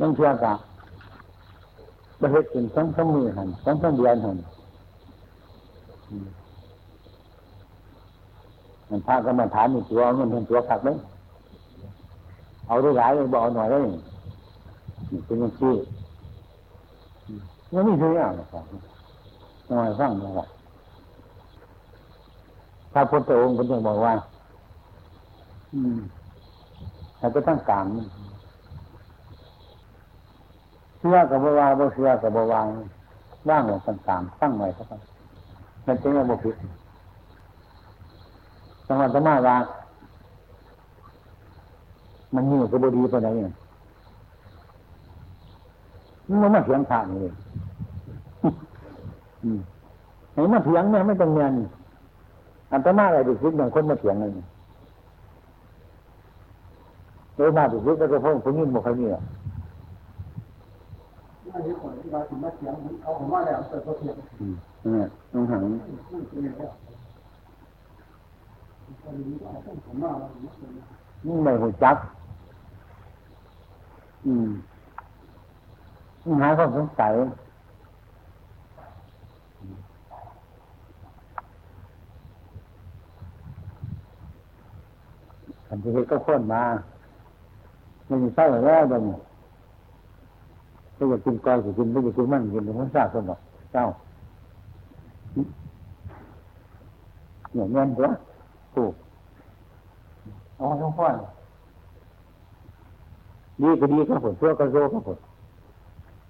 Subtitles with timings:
[0.00, 0.54] ยังเชื่อกะ
[2.20, 4.38] ประเทศเป็นสองสองมือหันสองสองเดือนหัน
[8.88, 10.90] มันพากันมาถามมีตัวเงินเป็นตัวขักไหม
[12.66, 13.78] เอาได้หลายเลยบอกหน่อยได้
[15.26, 15.74] เป็นยังซี่
[17.72, 18.64] ยังไม่ซื้ออะนะครับ
[19.68, 20.46] หน่อยฟังเลยว่า
[22.92, 24.14] พระพุทธองค์พุทธองบอกว่า
[25.74, 25.98] อืม
[27.18, 27.84] แต่ก็ตั้งกลาง
[31.02, 32.66] เชื่อกับบวางบ่เชื่อกับบวาง
[33.48, 34.86] ว่างหลงต่างๆตั้งใหม่สัก
[35.86, 36.56] มันจะยังบ่ผิด
[38.86, 39.56] สังวรธรรมาวา
[42.34, 43.52] มันนี่ก็บดีปานใดเนี่ย
[46.42, 47.32] มันมาเถียงทางเลย
[50.34, 51.54] เห็นมาเถียงเนี่ยไม่ต้องเงิน
[52.72, 54.30] อันตมาอะไรดิคิดอย่างคนมาเถียงเลย
[57.36, 59.20] โดยมาดิคิดแล้วก็พงคนนี้หมดใครเนี่ย
[61.52, 65.62] เนี่ยต้องหัง
[71.26, 71.96] นี่ไม่หูจัก
[74.26, 74.50] อืม
[76.40, 77.12] หาความสงสัย
[85.66, 86.62] ขันที่เห็นก็ค้นมา
[88.06, 89.18] ไม่มีเศร้าแล้วบ้างก็อ
[91.10, 93.38] ยากกินก้อยก็กินไม่อยากกินมันกินมันทราบคนบอก
[93.72, 93.84] เจ้า
[97.52, 98.08] เนี่ยเงินตัว
[98.74, 98.92] ถูก
[100.60, 101.14] อ๋อทุกคน
[103.60, 105.18] ดีก็ดีก็ผลชั่วก็ชั่วก็ผล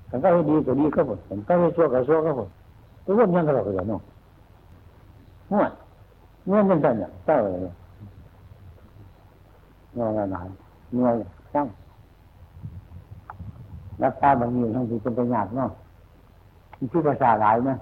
[0.08, 2.48] แต่ก็ให้ดีก็ดีก็ผลแต่ก็ให้ชั่วก็ชั่วก็ผล
[3.04, 4.02] ตัวคนยังก็เราก็อย่างนู้น
[5.50, 5.64] หัว
[6.48, 7.72] เงินเป็นแบบเนี่ยเจ้าเลย
[9.96, 10.40] งอหนา
[10.96, 11.16] เงย
[11.52, 11.66] ช่าง
[14.04, 15.70] รักษาบางอย่างทั้งที่เป็นประหยัดเนาะ
[16.78, 17.76] มีชื่อภาษาหลายนะ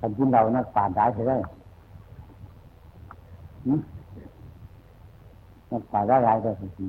[0.00, 1.32] ทำกินเรานักป่าได้ใช่ไหม
[5.70, 6.88] นักป่าได้หลายก็จริง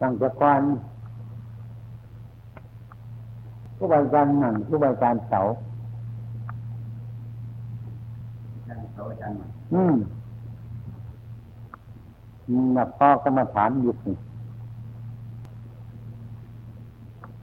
[0.00, 0.60] ตั้งแต่ก่อน
[3.76, 5.40] ผู้บริการหนังผู้บริการเสา
[9.74, 9.94] อืม
[12.76, 14.16] นับพ่อก็มาถามยุคนี่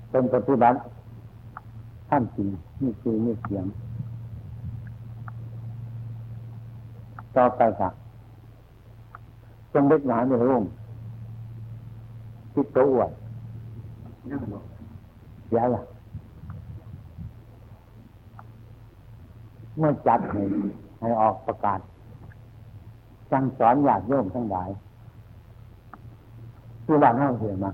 [0.09, 0.77] เป็นปฏิบัติ
[2.09, 2.47] ท่านจริง
[2.81, 3.65] นี่คือนี่เสียง
[7.35, 7.89] ต่อไปค่ะ
[9.73, 10.65] จงเล็กหนาในร่ม
[12.53, 13.11] ทิดตัวอวด
[15.47, 15.83] เสียละ
[19.77, 20.41] เมื่อจัดให้
[20.99, 21.79] ให้ออกประกาศ
[23.31, 24.69] สั่งสอนญาติโยมทั้งหลาย
[26.85, 27.71] คือบ้านห้องเสียมา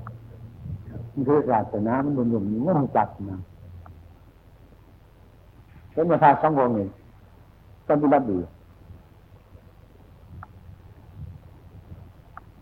[1.27, 3.35] คือศาสนามันบุญยุ่มนี่มันจัดมา
[5.93, 6.89] เป็นมาทาสังวงหนึ่ง
[7.87, 8.39] ปฏิบัติดี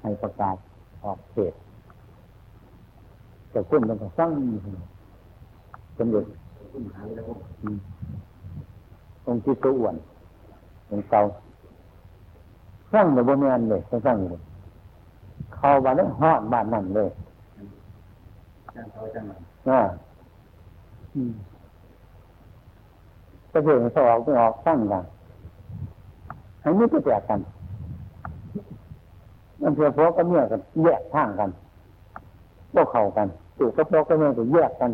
[0.02, 0.56] ให้ประกาศ
[1.03, 1.53] ออกเทศ
[3.52, 4.31] แต่ขึ้นมันก็สร้าง
[5.97, 6.25] สมเด็จ
[9.25, 9.96] องค์ที่ตัวอ้วน
[10.91, 11.22] องค์เก่า
[12.94, 14.41] สร้างแบบโบแมนเลยสร้างเลย
[15.57, 17.09] เข้าบ้านนั้นหอดบ้านนั่นเลย
[18.75, 19.81] จังเขาจังมันอ่า
[23.51, 25.03] ก็เพื่อให้เขาออกไม่ออกสร้างกัน
[26.62, 27.40] ให้ไม่แตกกัน
[29.62, 31.50] มันเพื่อพวกก็เมื่อกันแยกทางกัน
[32.74, 34.91] พวกเข้ากันตู่ก็พวกก็เมื่อกันแยกกัน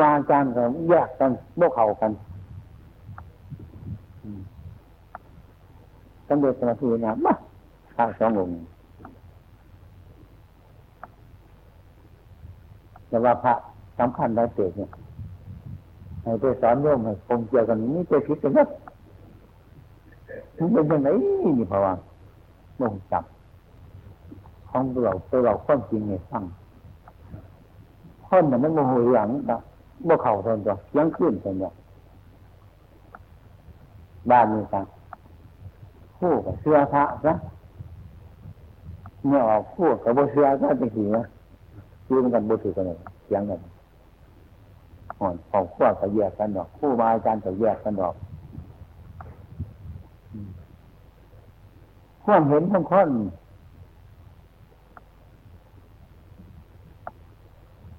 [0.00, 2.12] วางจานกันแยกกันพวกเข้ากัน
[6.28, 7.34] สำเร็จสมาธินะมา
[7.96, 8.54] ข้าสององค์
[13.12, 13.54] แต่ว่าพระ
[13.98, 14.90] สำคัญได้เกิดเนี่ย
[16.22, 18.68] ให้ไปสอนโยมให้คงเกี่ยวกันนี่ไปคิดกันนะ
[20.58, 21.08] มันเป็นยังไง
[21.58, 21.96] นี่พะวัง
[22.80, 23.24] ลงจับ
[24.70, 26.44] ของเราตัวเราความจริงเนี่ยฟัง
[28.26, 29.58] คนเนี่ยมันโมโหอย่างนะ
[30.04, 31.72] โมเข่าทนตัวยังขึ้นทนตัว
[34.30, 34.84] บ้านนี้กัน
[36.18, 37.34] คู่กับเสื้อพระนะ
[39.26, 41.24] เมื่อออกคู่กับเสื้อก็เป็นสีนะ
[42.06, 43.60] คือมันกันบุตรกันเลยเสียงกัน
[45.20, 48.14] อ่อนของขั้วก็แยกกันดอกคู่มาอาจารย์ก็แยกกันดอก
[52.24, 53.08] ความเห็นของคน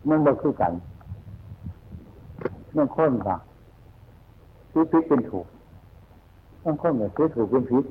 [0.10, 0.74] มันบ่คือกัน
[2.76, 3.38] มันคนค่ะ
[4.72, 5.48] คิดพิดเป็นถูก
[6.64, 7.86] บางคนเนี่ยซื้อถูกเป็นผิด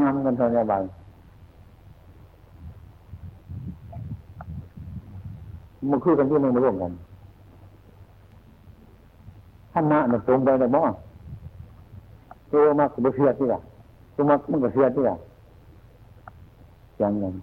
[0.00, 0.82] ยำกันทอนยาบาง
[5.88, 6.92] มันคือกันที่มันร่วมกัน
[9.72, 10.82] ธรรมะมันตรงไปแต่บ่
[12.52, 13.60] ตัวมากก็เชื่อที่ละ
[14.14, 15.16] ตัวมากมันก็เชื่อที่ละ
[16.98, 17.34] อย่างนั้น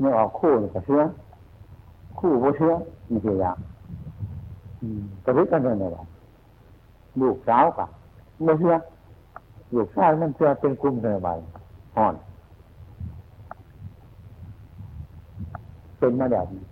[0.00, 1.00] ไม่ออกคู่ก็เชื่อ
[2.18, 2.72] คู่บ่เชื่อ
[3.10, 3.56] มีเสียอย่าง
[5.24, 6.06] กระพริบกันเลยนะ
[7.20, 7.88] ลูกสาวกับ
[8.44, 8.74] ไม่เชื่อ
[9.74, 11.28] ลูกชายมันเชื่อเป็นกลุ่มเลยไป
[11.96, 12.14] ห่อน
[15.98, 16.64] เป็นมาแบบนี้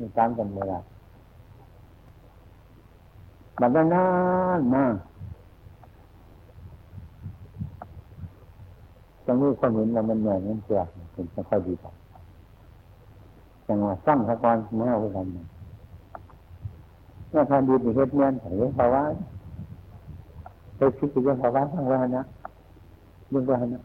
[0.00, 0.78] มีการกันเวลา
[3.60, 4.06] บัดนา
[4.58, 4.94] นมาก
[9.26, 10.80] จังมีความเห็นว่ามันเหนื่อยมันเสีย
[11.12, 11.90] เป็นไม่ค่อยดีต่อ
[13.66, 15.46] จังหว่าสร้างสะกอนเมื่อวันนั้น
[17.30, 19.02] เมื่อทานดีในเฮ็ดเมียนเห็นภาวะ
[20.76, 22.24] ไปคิดถึงเรื่องภาวะทั้งวันนะ
[23.30, 23.82] เรื่องวันนะ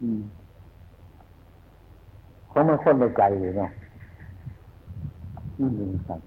[0.00, 0.20] อืม
[2.48, 3.70] เขามาคนในใจอยู่เนาะ
[5.58, 5.72] อืม
[6.06, 6.20] ครับ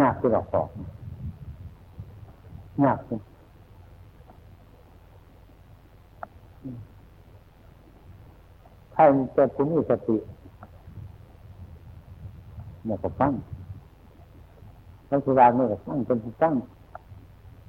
[0.00, 0.68] ยากที่เราสอบ
[2.84, 3.18] ยากที่
[8.94, 9.04] ถ้า
[9.36, 10.16] จะคุณมีสติ
[12.84, 13.32] เนี่ยก็ฟัง
[15.06, 16.54] แล้วสุราเนี่ยก็ฟังเป็นฟัง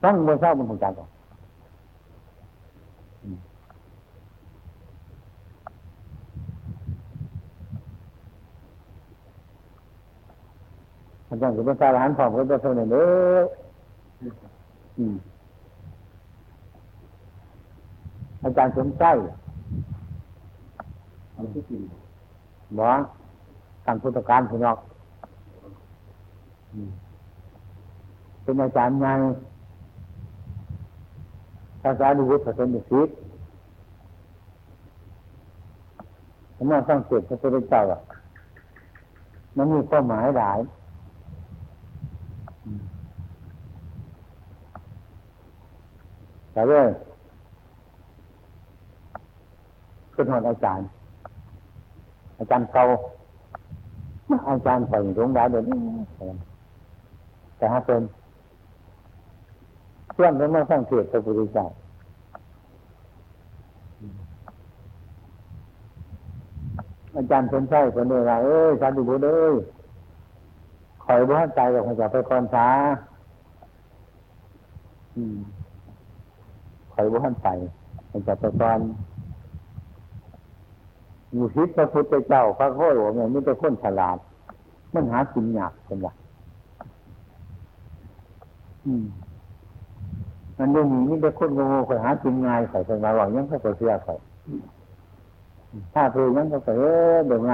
[0.02, 13.06] ฟังเมื่อเช้ามันคงจักอาจารย์คือเป็นสารหันของพระเจ้าเท่านั้นเด้
[13.38, 13.42] อ
[18.44, 19.04] อาจารย์สมใจ
[22.80, 22.88] บ่
[23.86, 24.78] การพุทธการพี่น้อง
[28.44, 29.08] เป็นอาจารย์ไง
[31.82, 33.10] ภาษาดูวุฒิผสมดุสิต
[36.56, 38.00] ผมว่าต้องเกิดพระพุทธเจ้าอะ
[39.58, 40.60] มันมีความหมายหลาย
[46.54, 46.88] แต่เรื่อง
[50.14, 50.88] ขึ้นหอดอาจารย์
[52.38, 52.84] อาจารย์เก่า
[54.50, 55.64] อาจารย์ใส่หลวงได้เดิน
[57.58, 58.02] แต่ถ้าเป็น
[60.14, 61.68] เพื่อนก็ไม่สังเกตพระพุทธเจ้า
[67.16, 69.56] อาจารย์เป็นใช่คนเดียวเอ้ยสาธุบุตรเอ้ย
[71.04, 72.68] คอยบ้านใจกับพระเจ้าไปคอนช้า
[76.94, 77.48] คอยบ้านใจ
[78.12, 78.80] พระเจ้าไปคอน
[81.34, 84.18] อยู่ทิศพระพุทธเจ้าพระโคตรว่ามันเป็นคนฉลาด
[84.94, 86.16] มันหาสินยากเป็นอย่าง
[90.58, 94.16] มันดูมีนี่เป็นคนโง่คอยหาสินง่ายใส่เป็นมาหวังยังเขาเสียใส่
[95.94, 96.84] ถ้าเธอยังเขาใส่เอ
[97.16, 97.52] อเดี๋ยวไง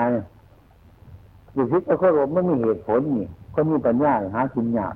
[1.53, 4.95] อยู่ทิศพระโคตรว่าไม่มีเหตุผลนี่คนมีปัญญาหาสินยาก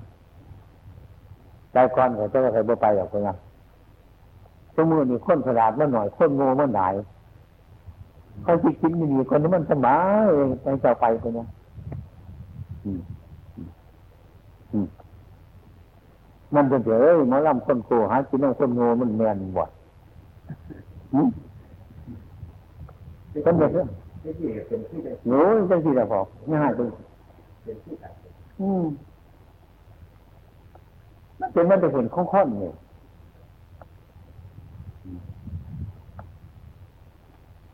[1.74, 3.34] ใจก่อนเขาจะไปบ่ไปหรอกคนละ
[4.76, 6.94] สมมตินี่คนฉลาดมันหน่อย คนโง่มันหลาย
[8.44, 10.28] เขาคิดคิดไม่ดีคนนี้มันสบาย
[10.62, 11.46] ไปจะไปคนนี้
[16.56, 19.66] มันจะเจอหมอลำคนโกหากินน้องคนโง่มันแมนบ่
[23.46, 23.88] คนเด็กเนี่ย
[25.28, 26.88] โน้ยจังที่จะพอไม่หายตรง
[28.62, 28.84] อืม
[31.40, 32.72] มันเป็นมันจะเห็นข้องๆเนี่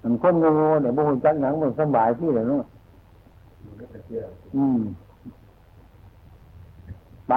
[0.10, 0.52] มันคนโง่
[0.82, 2.64] เนี่ยบุหุจักหนังมันสบายที่เลยเนาะ
[4.56, 4.80] อืม
[7.28, 7.34] ไป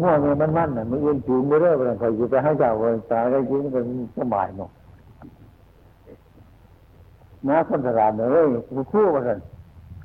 [0.00, 3.84] ง่วงเนี่ยมันมันน่ะมันเย็นผิวไม่เรื่อยไปคอยอยู่ไปให้เจ้าเลยตาได้ยินมัน
[4.18, 4.70] สบายเนาะ
[7.48, 8.44] น้าคนสลาดเลย
[8.92, 9.38] คู่มาสัน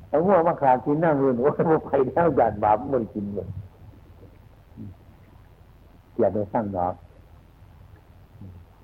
[0.08, 3.48] เอาง่วงมาขาดกินน้ำเรือนโอ้ยมันไปแล้วหยาดบาปมันกินเลย
[6.18, 6.94] อย่าไปสร้างดอก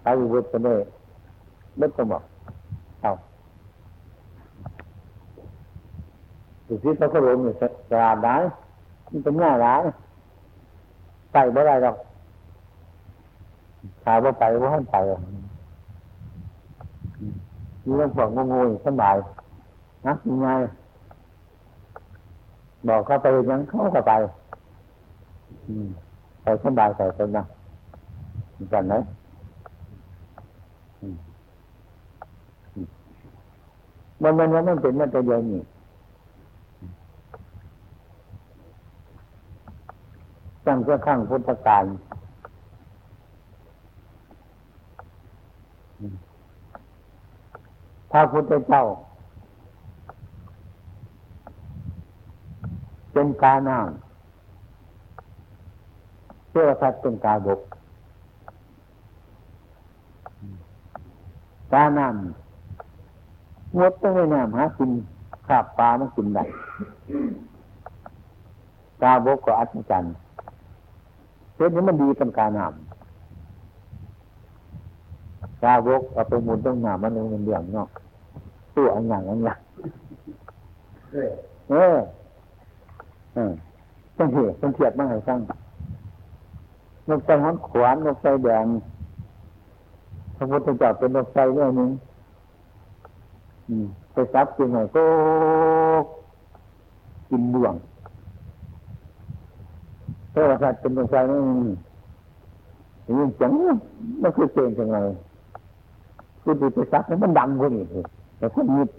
[0.03, 0.81] เอาวุฒิไปเลย
[1.79, 2.23] ไม่ต้องบอก
[3.01, 3.13] เอา
[6.67, 8.37] สุดที่เขาก็รู้อยู่สลาดได้
[9.11, 9.75] มันเป็นง่ายได้
[11.33, 11.97] ไปไม่ได้หรอก
[14.05, 14.97] ถามว่าไปว่าให้ไป
[17.85, 19.17] นี่ต้องฝังงงๆสบาย
[20.07, 20.49] นะยังไง
[22.89, 24.13] บอกเขาไปยังเขาก็ไป
[26.43, 27.45] ไปสบายใส่คนนะ
[28.73, 28.95] กันไหม
[34.23, 35.63] มันมันว่ามันเป็นมันตัวเดียวนี่
[40.67, 41.85] ตั้งแต่ข้างพุทธกาล
[48.11, 48.85] พระพุทธเจ้า
[53.13, 57.61] เป็นกาน้ำเพื่อทัดเป็นกาบก
[61.73, 62.42] กาน้ำ
[63.79, 64.91] งดต้องไม่น้ำหากิน
[65.47, 66.45] ขาบปลามันกินได้
[69.03, 70.13] กาบกก็อัศจรรย์
[71.55, 72.83] เช่นนี้มันดีเป็นกาน้ำ
[75.63, 77.89] กาบกเอาไปหมุนต้องหนามันเงินเดือนเนาะ
[78.75, 79.59] ตัวอันอย่างอันอย่าง
[81.71, 81.97] เออ
[83.35, 83.53] เออ
[84.17, 85.39] ต้องเหตุต้องเทียบมาให้ฟัง
[87.09, 88.67] นกไส้หอนขวานนกไส้แดง
[90.37, 91.91] พระพุทธเจ้าเป็นนกไส้เรื่องนึง
[94.13, 95.05] ไปซับกินหน่อยก็
[97.29, 97.75] กินบ่วง
[100.31, 101.39] เพราะว่าสัตว์เป็นนกไส้นี่
[103.19, 103.53] ยิ่งจัง
[104.23, 105.09] มันคือเก่งจังเลย
[106.43, 107.85] คือดูไปซักมันดังกว่านี้
[108.39, 108.91] แต่คนยิบ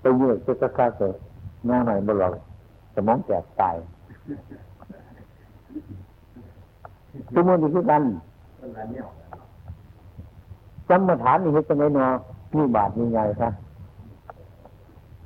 [0.00, 1.10] ไปเยอะจะสักการะ
[1.66, 2.28] หน้าใหม่บ่เรา
[2.94, 3.76] สมองแตกตาย
[7.34, 8.02] ทุกมันอยู่ที่กัน
[10.88, 13.52] จำมาฐานนี่เห็นจังไงเนาะ นี่บาทนี่ไงครับ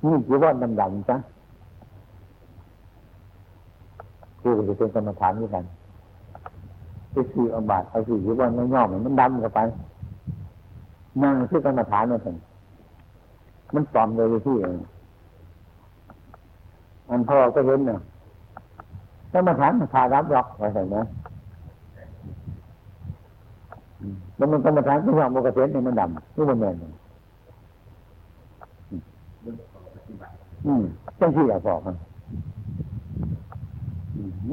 [0.05, 1.17] นี่จีวรดำดำจ้ะ
[4.41, 5.65] คือจะเป็นกรรมฐานนี่กัน
[7.13, 9.61] ไปสี่เอาบาทเอาสี่จีวรย่อมมันดำเข้าไป
[11.23, 12.37] นั่งที่กรรมฐานนั่นเอง
[13.75, 14.77] มันปลอมเลยที่เอง
[17.09, 18.01] อันพ่อก็เห็นเนาะ
[19.33, 20.97] กรรมฐานมันพารับล็อกไว้ใส่ไหม
[24.37, 26.75] แล้วมันกรรมฐานที่ว่าโมกเทนเนี่ยมันดำนี่มันแมน
[30.67, 30.83] อืม
[31.21, 31.97] จังที่อยากบอกมัน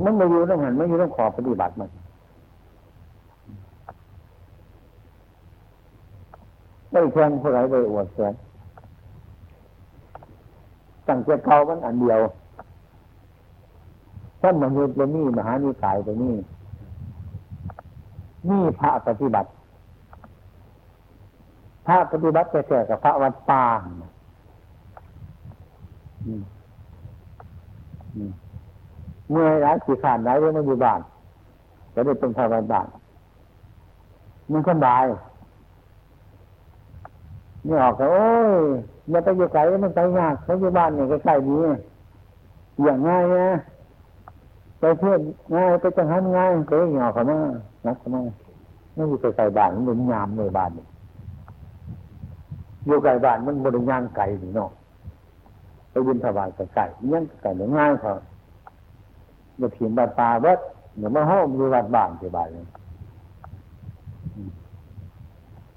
[0.04, 1.90] มันไม่อยู่ต้องหันไม่อยู่ต้องขอปฏิบัติมัน
[6.92, 8.34] ไม่แข่งผู้ใดไปอวดแสง
[11.08, 12.20] ตั้งแต่เขามันอันเดียว
[14.42, 16.36] ท่านมนุษย์จะมีมหานิกายตัวนี้
[18.50, 19.50] นี่พระปฏิบัติ
[21.88, 23.64] พระปฏิบัติจะเกิดกับพระวัดป่า
[29.32, 31.00] เมื่อร้ายสีขานร้ายเรื่องมันอยู่บ้าน
[31.94, 32.88] จะได้เป็นพระวัดบ้าน
[34.52, 35.06] มันสบาย
[37.68, 38.52] นี่ออกก็โอ้ย
[39.10, 41.64] อย่าไปอยู่ไกลมันไปยากเขาอยู่บ้านเนี่ยใกล้ๆนี้
[42.84, 43.48] อย่างง่ายนะ
[44.80, 45.20] ไปเพื่อน
[45.56, 47.38] ง่ายไปจังหันง่ายก็หยอกเขามา
[47.86, 48.22] นักเขามา
[48.94, 50.72] ไม่อยู่ไกลๆบ้านมันเป็นยามในบ้าน
[52.86, 54.72] อยู่ไกลบ้านมันบริยางไก่หเนาะ
[55.98, 58.12] ไปยินถวายไก่ยังไก่ง่ายเขา
[59.58, 60.60] อย่าเพียงบาดตาเบิด
[60.98, 62.66] เดี๋ยวมาห้องอยู่วัดบ้านที่บ้านเลย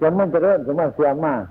[0.00, 1.42] จนมันจะเริ่มจะมาเสียงมาก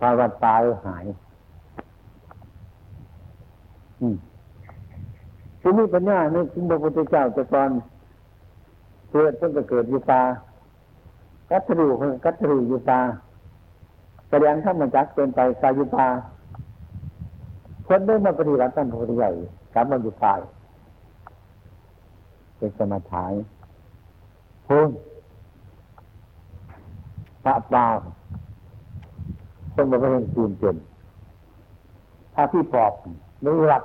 [0.00, 0.54] ภาวะตา
[0.86, 1.04] หาย
[4.00, 4.16] อืม
[5.60, 7.70] ทีนี้ปัญญานี่ถึงพระพุทธเจ้าจะตอน
[9.10, 10.22] เกิดต้นจะเกิดอยู่ตา
[11.50, 11.86] กัตถุ
[12.24, 13.00] กัตถุอยู่ตา
[14.30, 16.08] แสดงข้ามันจักเป็นไปกายุตา
[17.86, 19.30] คนได้มาปฏิบัติท่านพระพุทธเจ้า
[19.74, 20.40] กลับมาอยู่ตาย
[22.56, 23.34] เป็นสมาธิ
[24.66, 24.88] พูน
[27.44, 27.86] พระปา
[29.74, 30.76] คนมาเป็นจีนเต็ม
[32.34, 32.92] ถ้าที่ปอบ
[33.40, 33.84] ไม่รับ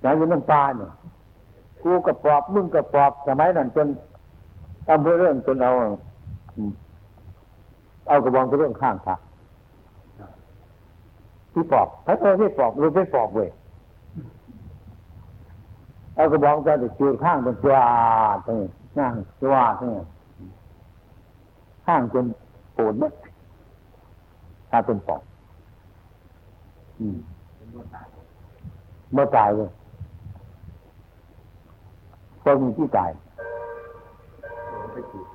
[0.00, 0.90] อย่างนี้มันปลาเนี่ย
[1.82, 3.88] กูกระปอบมึงกระปอบสมัยนั้นจน
[4.86, 5.72] ทำเพื่อเรื่องจนเอา
[8.08, 9.16] เอากระบองไปเรื่องข้างพระ
[11.52, 13.48] ที่ปอบถ้าเธอที่ปอบรู้ไม่ปอบเว้ย
[16.14, 17.84] เอากระบองจะติดจูข้างเป็นจวา
[18.34, 20.02] ดตรงนี้นั่งจวาดตรงนี้
[21.86, 22.24] ข้างจน
[22.76, 23.10] ปวดมั้
[24.70, 25.22] ถ้าเป็นปอบ
[29.12, 29.70] เมื่อตายเลย
[32.44, 33.10] ก็มีที่ตาย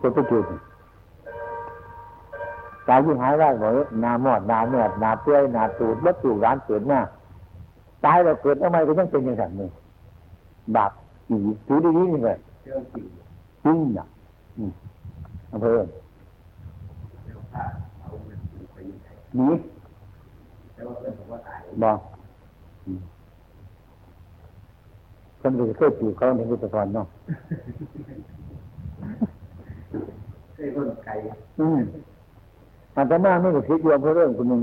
[0.01, 0.45] ก็ไปจุด
[2.87, 3.73] ตายยิ่งหายได้หมด
[4.03, 6.99] นาหมอดนาเนื้อนาเปื่อยนาตูดวัตถุร้านเกิดมา
[8.05, 9.69] ตายแล้วเกิดทำไมก็ยังเป็นอย่างนั้นเลย
[10.75, 10.91] บาป
[11.29, 11.35] อี
[11.67, 12.37] ถือดีนี่เลย
[13.63, 14.05] จริงอะ
[15.53, 15.79] อำเภอ
[19.35, 19.47] หนี
[21.83, 21.97] บอก
[25.41, 27.07] คนอื่นเคยปลูกเขาในพุทธพรเนาะ
[30.55, 31.13] ได้คนไก่
[31.59, 31.79] อืม
[33.01, 34.61] อาตมาไม่ได้คิดโยมเพราะเรื่องคนหนึ่ง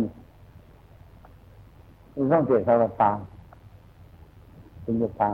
[2.33, 3.11] ต้องเสียสารตา
[4.83, 5.28] เป็นยตา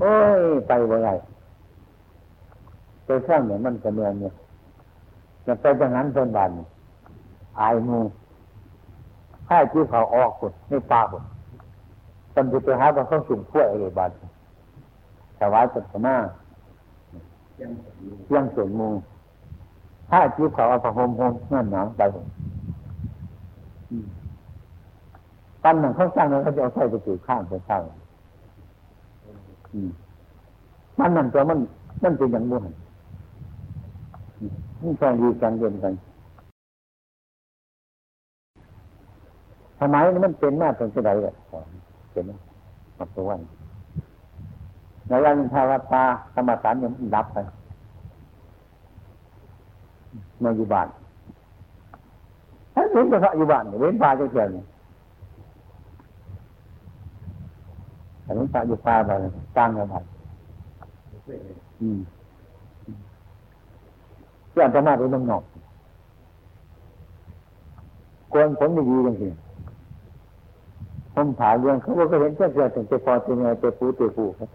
[0.00, 1.10] โอ้ยไปบ่ไร
[3.04, 4.32] ไปสร้างเนี่ยมันกระเมืองเนี่ย
[5.46, 6.50] จะไปจังนั้นเพิ่นบาน
[7.60, 7.98] อายมู
[9.48, 11.24] ให้ที่เขาออกคนในป่าคน
[12.34, 14.10] ตอนไปหาบาเขาสุ่มขั้วอะไรบาน
[15.38, 16.14] ถวายปัตมา
[18.28, 18.88] เรื่องส่วนมู
[20.14, 22.02] ถ้าจีบเขาเอาผ้าห่มห่มนั่นหนาวไป
[25.64, 27.80] ตั้นหนังเขาสร้างแล้วเขาจะเอาใส่ไปถือข้างไปสร้าง
[30.98, 31.58] มันนั่นตัวมัน
[32.02, 32.62] มันเป็นอย่างมุ่น
[34.82, 35.94] นี่แข่งดีแข่งเย็นกัน
[39.78, 41.34] ทำไมมันเป็นมาเป็นจะไดแบบ
[42.12, 42.24] เป็น
[42.98, 43.40] มาตัววัน
[45.08, 46.02] ในวันทาวตา
[46.34, 47.38] ธรรมสารยังดับไป
[50.44, 50.88] มาอยู่บ้าน
[52.74, 54.66] ถ้าเว้นเฉพาะอยู่บ้านเว้นป่าจะเกิดเนี่ย
[58.22, 59.10] แต่เว้นป่าอยู่ป่าไป
[59.56, 59.94] กลางกันไป
[61.80, 61.98] อืม
[64.50, 65.42] ที่อันตรายเป็นน้ำหนอก
[68.32, 74.48] กวนผลดีจริงๆผมถามเรื่องเขาบอก็เห็นแค่เกิดถึงจะพอจะไงจะปูจะปูครับ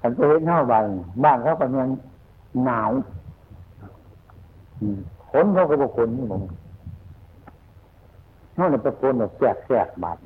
[0.00, 0.84] ฉันก็เห็นเท่าบ้าน
[1.24, 1.90] บ้านเขาเป็นยัง
[2.64, 2.90] หนาว
[5.30, 6.42] ขนเขาก็บอกขนนี่ผม
[8.54, 10.18] เขาเนี่ยตะโกนแบบแสกแสกบาด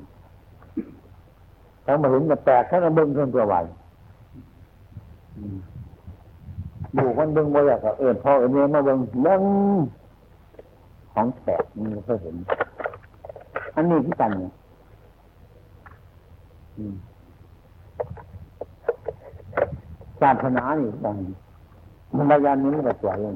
[1.83, 3.55] เขามาเห็นแบบแตกเขาก็เบิ้งเครื่องตัวไหว
[6.97, 9.43] บุกมันเบิ้งบ่อยากเอิญพ่อเอิญเมียมาเบิ้งเบิ้ง
[11.12, 12.35] ของแตกนี่เขาเห็น
[13.75, 14.52] อันนี้ที่กันเนี่ย
[20.21, 21.17] ศาสนานี่ต่าง
[22.17, 23.35] มันพยานนี้มันก็สวยเลย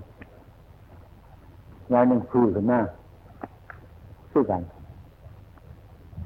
[1.93, 2.79] งานหนึ่งคือขึ้นมา
[4.33, 4.63] คือกัน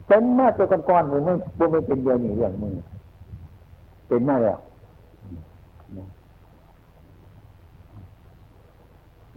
[0.07, 2.75] เป็นมาตัวก่อนๆผมไม่ผมไม่เป็นเดียวนี่เรื่องมือ
[4.09, 4.59] เป็นมาแล้ว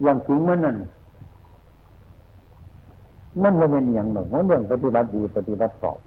[0.02, 0.76] อย่างจริงมันนั่น
[3.42, 5.98] มันไม่เป็นอย่างหนึ่งมันเรื่องปฏิบัติดีปฏิบัติสอบ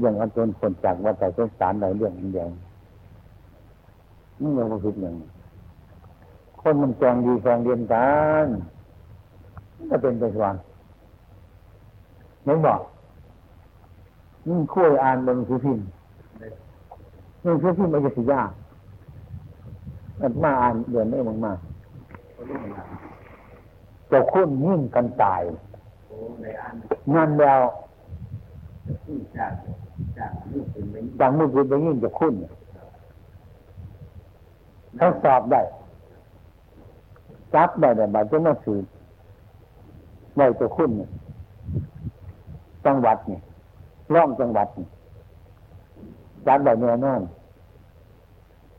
[0.00, 2.48] อย่างอันตนคนจากว่าแต่สงสารหลายเรื่องเดียว
[4.40, 5.28] นี่เราก็คิดอย่างนี้
[6.68, 8.10] คนมันแจงดีแจงเรียนกั
[8.44, 8.46] น
[9.90, 10.54] ก็เป็นไปสว่าง
[12.44, 12.80] ไม่บอก
[14.48, 15.86] นี่คุยอ่านบนสือพิมพ์
[17.44, 18.50] นี่สือพิมพ์มันจะสิยาก
[20.20, 21.52] มันมาอ่านเดือนได้มากมา
[24.10, 25.42] จะคุ้นยิ่งกันตาย
[27.14, 27.60] นั่นแล้ว
[29.36, 29.52] จาก
[30.50, 32.34] มือปืนไปจากมือไปยิ่งจะคุ้น
[34.96, 35.62] เขาสอบได้
[37.54, 38.84] จับได้แต่บาดจะมาสืบ
[40.36, 40.90] ได้จะคุ้น
[42.86, 43.40] จังหวัดเนี่ย
[44.14, 44.86] ร่องจังหวัดนี่
[46.46, 47.22] จับได้แน่นอน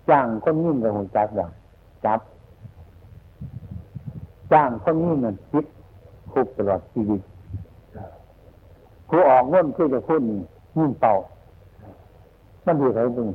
[0.09, 1.51] จ้างคนยิ่งกับหุ่นจับอย่าง
[2.05, 2.19] จับ
[4.51, 5.65] จ้างคนยิ่งเงินคิด
[6.31, 7.21] คุกตลอดชีวิต
[9.09, 10.23] ผู้ออกเงินคือจะคุ้น
[10.77, 11.13] ยิ่งเป่า
[12.65, 13.27] มันอยู่ไหนตรง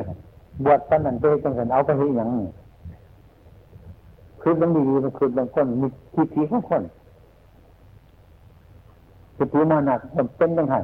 [0.66, 2.30] บวชตอนนั้นไปจังสันเอาไปให้ยัง
[4.42, 6.84] คือบางดีมันคือบางคนมีทิฏฐิของคน
[9.38, 10.76] ทิฏฐิมาหนักมันเป็นยังไง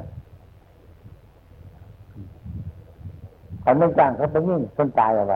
[3.66, 5.36] อันนั้นจ้างเขาไปยิ่งคนตายอะไร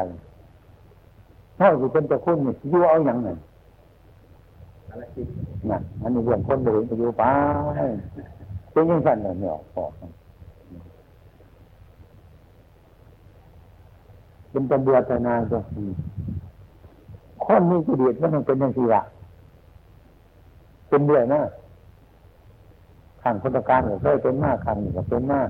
[1.57, 3.37] เท่าที่เป็นตะคุณนี่ยู่เอาอย่างหนั้น
[5.69, 7.23] นั่นอันนี้เรื่องคนบริสุทธิ์อยู่ไป
[8.71, 9.91] เป็นยังสั่นเลยเนี่ยพอก
[14.49, 15.59] เป็นตำรวจทนายตัว
[17.45, 19.01] คนนี้กิเลสมันเป็นยังไงละ
[20.89, 21.41] เป็นเบื่อหน้า
[23.23, 25.49] ขังพุทธการก็เคยเป็นมากขังก็เป็นมาก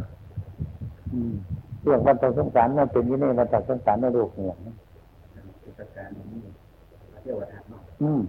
[1.84, 4.56] เรื่องวันตสงสารนั่นเป็นยี่นี่วันตสงสารในโลกเนี่ย
[5.64, 6.42] พุทธการนี้
[7.22, 8.22] เที่ยวธรรมอืม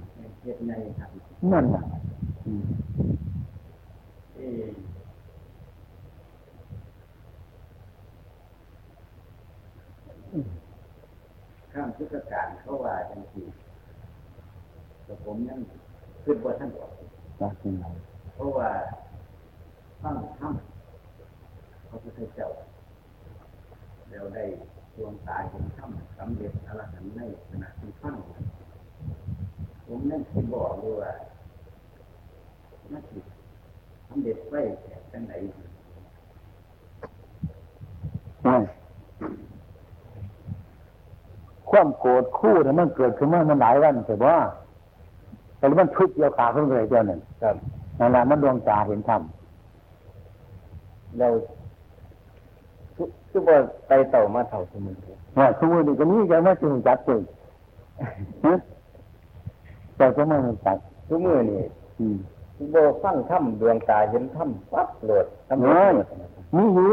[0.43, 1.11] เฮ็ดในธรรม
[1.53, 1.83] นั่นน่ะ
[2.47, 2.65] อืม
[4.35, 4.49] เอ่
[11.73, 13.47] ข้ามพุทธการเขาว่าจังซี่
[15.05, 15.59] แต่ผมยัง
[16.25, 16.91] คิดว่าท่านบอก
[17.41, 17.85] นะจริงไหม
[18.35, 18.71] เพราะว่า
[20.03, 20.55] ฟังธรรม
[21.89, 22.49] พระพุทธเจ้า
[24.09, 24.45] แล้วได้
[24.97, 28.17] ดวงตาเห็นถ้ำสำเร็จอรหันต์ในขณะที่ฟัง
[29.95, 31.13] ผมนั่นที่บอกเลยว่า
[32.93, 33.25] นักจิต
[34.09, 35.33] สำเร็จไว้แต่จังไหน
[38.43, 38.57] ไม่
[41.71, 44.37] ความโกรธคู่เนี่ยมันเกิดขึ้นมามันหลายวันแต่ว่า
[45.59, 47.57] แต่มันทุกข์เดียวขาขึ้นเลยเดียวหนึ่งครับ
[47.99, 49.23] นั่นแหละมันดวงตาเห็นธรรม
[51.19, 51.29] เรา
[53.31, 54.97] คือว่าไปเต่ามาเต่าสมุน
[55.39, 57.21] ว่าสมมติก็นี้จะไม่ถึงจัดเลย
[58.47, 58.55] ฮะ
[59.97, 60.77] แต่ก็ไม่จัด
[61.09, 61.61] ทุกมือนี่
[61.99, 62.17] อืม
[62.57, 66.07] คือโบฟังถ้ำดวงตาเห็นถ้ำปั๊บโหลดถ้ำโหลเฮ้ยด
[66.57, 66.91] มีอยู่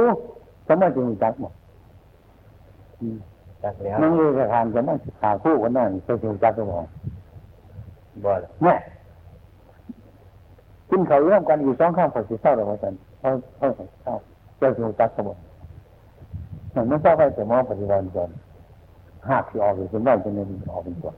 [0.67, 1.53] ก็ไม่ถึงจัดหมด
[3.01, 3.17] อืม
[3.63, 6.85] จักแล้วนั่งเรือทานจะนั่งขาคู่กันนั่นไปถึงจัดก็บอก
[8.23, 8.77] บ่ละเนี่ย
[10.89, 13.67] กินเขาวเริ่มกันอยู่สองข้างฝักสีเศร้าเลยว่าจันเขาเขา
[14.01, 14.13] เศร้า
[14.57, 15.37] เจ้าถึงจัดก็บอก
[16.75, 18.29] มันไม่ทราบว่าแต่มองปฏิบัติจน
[19.29, 21.11] หากที่ออกหรือเป็นได้จะไม่ออกเป็นตัว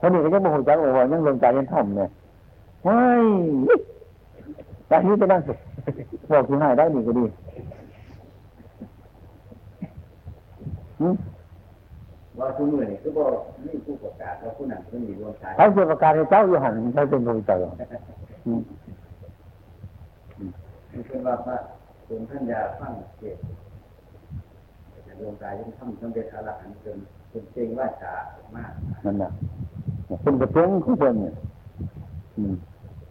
[0.00, 2.08] คนนี้ก็ยังโมโหจักเลยว่ายังลงใจยังทำเนี่ย
[2.84, 3.24] เฮ้ย
[4.88, 5.52] แต่นี้ไปนั่งสิ
[6.30, 7.24] บอกที่ให้ได้นี่ก็ดี
[11.00, 11.14] อืม
[12.38, 13.18] ว่าทุกมือนี่คือโบ
[13.66, 17.58] นี่ผู้ประกาศว่าผู้นั้นผู้นี้ดวงตาเขาจะประกาศให้เจ้าอยู่หันเขาเป็นคนเจอ
[18.46, 18.60] อืม
[20.92, 21.56] นี่คือว่าพระ
[22.06, 23.36] คุณท่านยาฟังเจ็บ
[25.04, 26.98] แต่ดวงตายังทำสำเร็จอรหันต์จน
[27.32, 28.14] จนเจงว่าจา
[28.56, 28.72] มาก
[29.04, 29.30] นั่นน่ะ
[30.22, 31.34] เป็นกระเพื่องของเพื่อนเนี่ย
[32.36, 32.54] อืม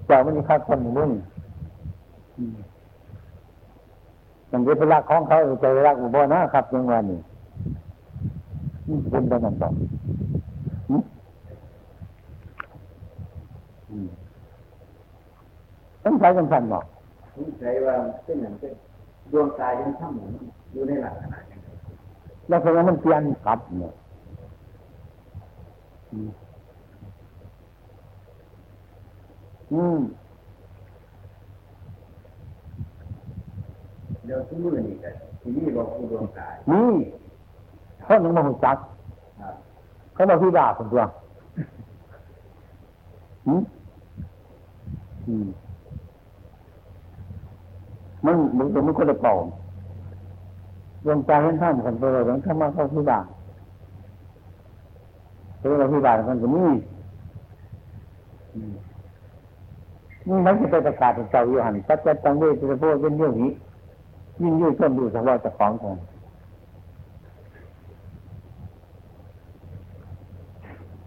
[0.08, 1.12] เจ้าไม่ได้คาดคนมุ่ง
[2.38, 2.56] อืม
[4.50, 7.20] อย่างที่พลักของเขาใจรักอุบลนะครับยังวันนี้
[8.88, 9.70] อืมเป็นไปนั่นต่อ
[10.90, 11.04] อืม
[13.90, 14.08] อืม
[16.04, 16.84] ต้องใช้กันทันบอก
[17.36, 18.74] ผมใช้ว่าเป็นอย่างเป็น
[19.32, 20.32] ดวงตายังทำเหมือน
[20.74, 21.68] อยู่ในหลักขนาดยังไง
[22.50, 23.94] แล้วก็มันเปลี่ยนกลับเนี่ย
[29.74, 30.00] อืมอืม
[34.26, 36.88] เดี๋ยวทุกมือนี่กันที่นี่บอกผู้ดวงตานี่
[38.04, 38.78] เขาหนึ่งมาหุ่จัก
[39.42, 39.56] ครับ
[40.14, 41.02] เขามาพี่ด่าคนตัว
[43.48, 43.62] อืม
[45.28, 45.48] อืม
[48.26, 49.34] มันมันเป็นมันก็ได้เป่า
[51.06, 53.20] ดวงใจเห็นท่านกันไปเลยดวงท่านมาเข้าพี่ด่า
[55.70, 56.64] เวลาพี่ด่ากันก็มี
[58.56, 58.89] อืมนี่
[60.46, 63.52] มันจะไปประกาศเจ้าอยู่หันสัจจตังเวทิตโพเป็นเรื่องนี้
[64.42, 65.96] ยิ่งยืดต้นดูสังวาจะของของ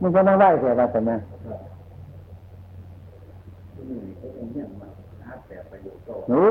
[0.00, 1.10] มันก็นั่งได้เสียแล้วใช่ไหม
[3.74, 4.88] ทุกมือนี่ก็เป็นเนี่ยมา
[5.26, 6.44] หาแต่ประโยชน์โตโอ้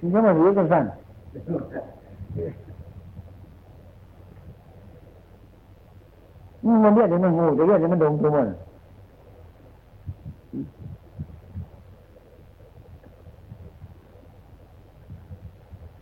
[0.00, 0.84] มันก็มาหิวกันสั้น
[6.84, 8.48] มันเรียกเดี๋ยวมันงูเดี๋ยวเรียกเดี๋ยวมันดงตัวมัน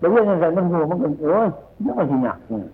[0.03, 1.49] เดี๋ยวเรียกอะไรมันงูมันก็โอ้ย
[1.87, 2.65] ยังไม่ถึงหนักเนี่ย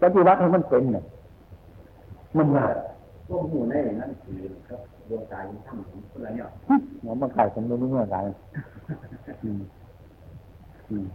[0.00, 1.04] ปฏิบัติให้มันเป็นเนี่ย
[2.36, 2.74] มันยาก
[3.28, 6.48] พวกหูในนั่นคือครับดวงตายังทำเหมือนคนละเนี่ย
[7.02, 8.20] หมอมาขายผมไม่รู้เมื่อไหร่
[9.44, 9.60] อืม
[10.90, 11.06] อืม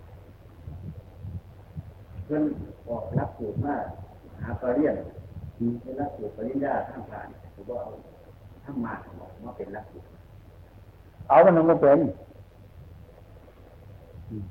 [2.23, 2.43] เพื่อน
[2.87, 3.75] ออกรับสูตรมา
[4.41, 4.93] หาปรริญญา
[5.83, 7.91] เป็นรับสูตรปริญญาท่ามผ่านหรือว่าเอา
[8.65, 9.15] ทำมาของ
[9.45, 10.10] มาเป็นรับสูตร
[11.27, 11.99] เอามันยังไม่เป็น
[14.29, 14.45] อืม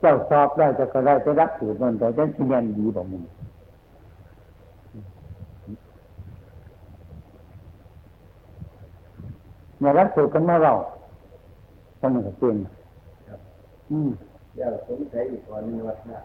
[0.00, 3.22] เจ้าสอบได้จะก็ได้จะรักสูตรมันแต่จะที่ยันดีบอกมึง
[9.78, 10.72] เนี่ยรักสูตรกันมาเรา
[12.00, 12.56] ต้องมันก็เป็น
[13.28, 13.40] ครับ
[13.90, 14.10] อืม
[14.54, 16.16] เดี๋ยวสงสัยอีกคนนึงว่าถ้า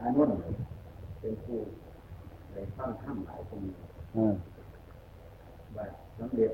[0.00, 0.30] อานุน
[1.20, 1.58] เป็นผู้
[2.52, 3.60] ในฟังถ้ำหลายคน
[4.16, 4.34] อืม
[5.76, 5.84] ว่า
[6.18, 6.52] สำเร็จ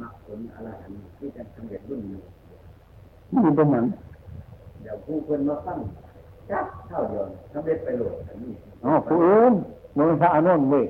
[0.00, 2.18] มรรคผลอรหันต์ที่จะสำเร็จรุ่นนี้
[3.32, 3.84] นี่เป็นหนัง
[4.82, 5.78] เดี๋ยวผู้คนมาฟัง
[6.50, 8.52] จับเท่าเดียวสำเร็จไปโหลดอันนี้
[8.84, 9.52] อ๋อผู้อื่น
[9.96, 10.84] มึงพระอานนท์เว้ย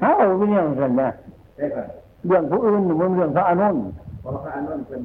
[0.00, 1.10] เฮ้าเป็นยังไงเนี่ย
[1.56, 1.86] ได้ก่อน
[2.26, 3.82] เรื่องผู้อื่นมึงเรื่องพระอานนท์
[4.22, 5.02] เพราะพระอานุนเป็น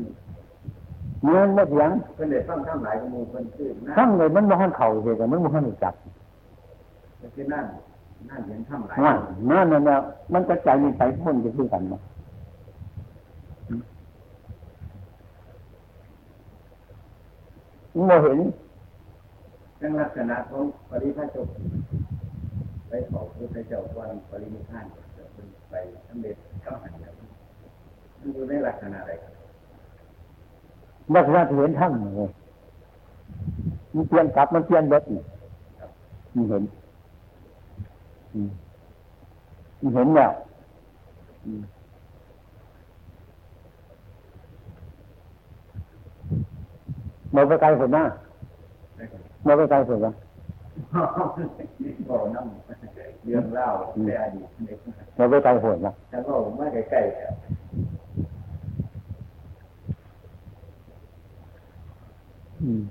[1.26, 5.94] เงินมาเถียงเพิ่นได้ฟังถ้ำหลายของหมู่เพิ่นชื่อนั่นทั้งเลยมันบ่ทันเข่าเสียแต่มันบ่ทันรู้จัก
[7.36, 7.91] คือนั่นนั่
[8.40, 9.18] นเห็นถ้ำหลายนั่น
[9.50, 9.98] นั่นนั่นน่ะ
[10.34, 12.00] มันกระจายมีไปพ้นจะคือกันมา
[17.96, 18.40] มึงบ่เห็น
[19.80, 21.48] ทั้งลักษณะของปริพาชก
[22.88, 24.86] ไปขอพระเจ้าวันปริมิพาน
[25.70, 25.74] ไป
[26.08, 27.14] สำเร็จเข้าหันแล้ว
[28.20, 29.34] มันอยู่ในลักษณะใดครับ
[31.16, 32.30] ลักษณะที่เห็นทั้งเลย
[33.94, 35.24] มันเปลี่ยนกลับมันเปลี่ยนเบิดอีก
[36.36, 36.81] มันเห็นอืมมัน
[39.94, 40.32] เห็นแล้ว
[41.46, 41.62] อืม
[47.36, 48.04] มาไปไกลสุดนะ
[48.96, 50.12] ได้ครับมาไปไกลสุดนะ
[52.10, 53.68] บอกน้ำเรื่องเล่า
[54.06, 54.78] ในอดีตเนี่ย
[55.18, 57.36] มาไปไกลสุดนะแต่ก็ไม่ใกล้ๆครับ
[62.62, 62.82] อืม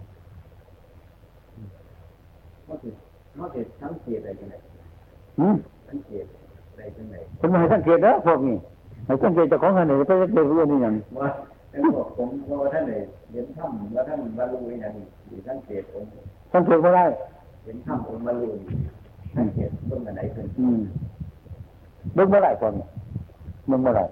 [2.64, 2.88] เขาจะ
[3.35, 4.69] เขาจะสังเกตอะไรกันไหนอืม
[5.88, 6.24] สังเกต
[6.70, 8.57] อะไรกันไหนผมไม่ให้สังเกตนะพวกนี้
[9.07, 11.29] ให้สังเกตเจ้าของอันไหนไปสังเกตเรื่องนี้อย่างว่า
[11.70, 12.29] แต่บอกผม
[12.62, 12.92] ว่าท่านไหน
[13.33, 16.05] เห็นถ้ำแล้วท่านบรรลุอย่างนี้หรือสังเกตอง
[16.53, 17.05] สังเกตไม่ได้
[17.64, 18.48] เห็นถ้ำองค์บรรลุ
[19.37, 20.81] สังเกตต้นไหนเป็นอืม
[22.14, 22.72] เบิ่งเมื่อไหร่ก่อน
[23.68, 24.05] เบิ่งเมื่อไหร่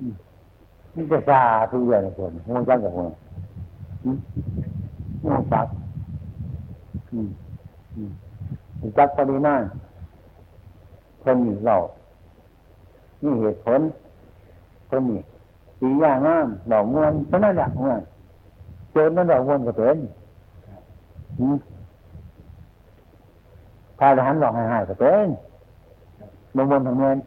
[0.00, 0.12] อืม
[0.94, 1.40] มันจะซา
[1.72, 3.06] ทุกอย่างเลยคนหัวจักกับหัว
[4.04, 4.18] อืม
[5.22, 5.66] หัวจัก
[7.12, 7.28] อืม
[7.96, 8.27] อืมหัว
[8.98, 9.62] จักปริมาณ
[11.22, 11.76] คนมีเรา
[13.22, 13.80] นี่เหตุผล
[14.88, 15.16] คนมี
[15.78, 18.00] สีย่างามดอกมวนเท่านั้นแหละมวน
[18.90, 19.98] โจรนั้นดอกมวนก็เป็น
[23.98, 25.26] พาทหารหลอกให้หายก็เป็น
[26.54, 27.18] มวนทางเงิน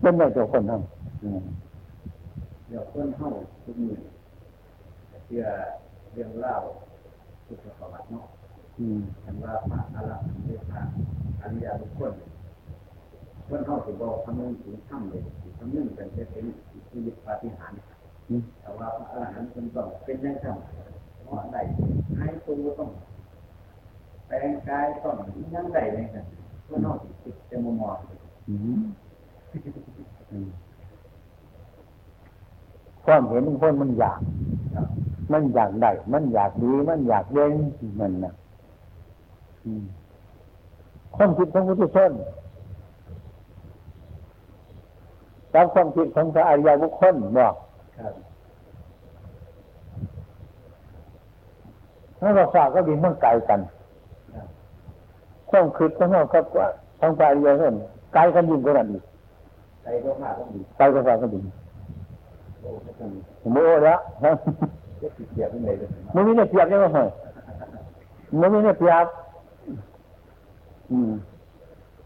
[0.00, 0.80] เป็นได้ตัวคนทั้ง
[2.68, 3.30] เดี๋ยวต้นเข้า
[3.64, 3.98] ทุกมือ
[5.26, 5.46] เชื่อ
[6.12, 6.56] เรื่องเล่า
[7.46, 8.24] พุทธประวัติเนาะ
[8.78, 10.82] อืมคำว่าพระอรหันต์เรียกพระ
[11.42, 12.12] อริยบุคคล
[13.48, 15.22] คนเข้าถึงบอกคำนึงถึงถ้ำเลย
[15.58, 16.46] คำนึงเป็นเป็น
[16.90, 17.80] ชีวิตปาฏิหาริย์
[18.28, 20.46] อืมแต่ว่าพระอรหันต์เป็นต้องเป็นยังไง
[21.24, 21.56] เพราะใด
[22.18, 22.90] ให้ตัวต้อง
[24.26, 25.14] แปลงกายต้อง
[25.54, 26.24] ยังไงเลยกัน
[26.68, 27.96] ก็นอกติดจะมุมมอง
[28.48, 28.80] อืม
[30.30, 30.48] อืม
[33.04, 34.20] ความเห็นของคนมันอยาก
[34.74, 34.86] ครับ
[35.32, 37.52] มันอยากได้ มันอยากดี มันอยากเด่น
[38.00, 38.34] มันนะ
[39.64, 39.84] อืม
[41.16, 42.12] ความคิดของพุทธชน
[45.54, 47.54] ตามความคิดของพระอริยบุคคลบอก
[47.98, 48.14] ครับ
[52.20, 53.60] ถ้าเราฝากก็ดีมันไกลกัน
[54.34, 54.48] ครับ
[55.50, 56.68] ความคิดของเรากับว่า
[57.00, 57.74] ของพระอริยชน
[58.14, 59.04] ไกลกันยิ่งกว่านั้นอีก
[59.82, 61.40] ใจก็พาต้องดีไกลกว่าฝากก็ดี
[62.60, 63.10] โอ้ก็ต้อง
[63.42, 64.00] ผมโอ้แล้ว
[66.14, 67.00] มันมีเนี่ยเปียบยังไง
[68.40, 69.06] มันมีเนี่ยเปียบ
[70.90, 71.10] อืม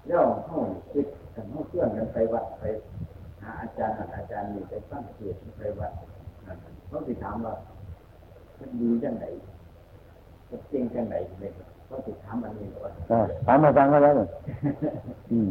[0.08, 0.58] แล้วเข้า
[0.92, 2.64] ติดกันเข้าเครื่องกันไปวัดไป
[3.42, 5.92] หาอาจารย์อาจารย์นี่ไปตั้งเกียรติไปวัด
[6.88, 7.54] เขาสิถามว่า
[8.58, 9.24] มันดีจังไหน
[10.48, 11.50] มันเก่งจังไหนเลย
[11.86, 12.90] เขาสิถามอันนี้ว่า
[13.46, 14.28] ถามมาฟังก็แล้วเนี่ย
[15.30, 15.48] อืม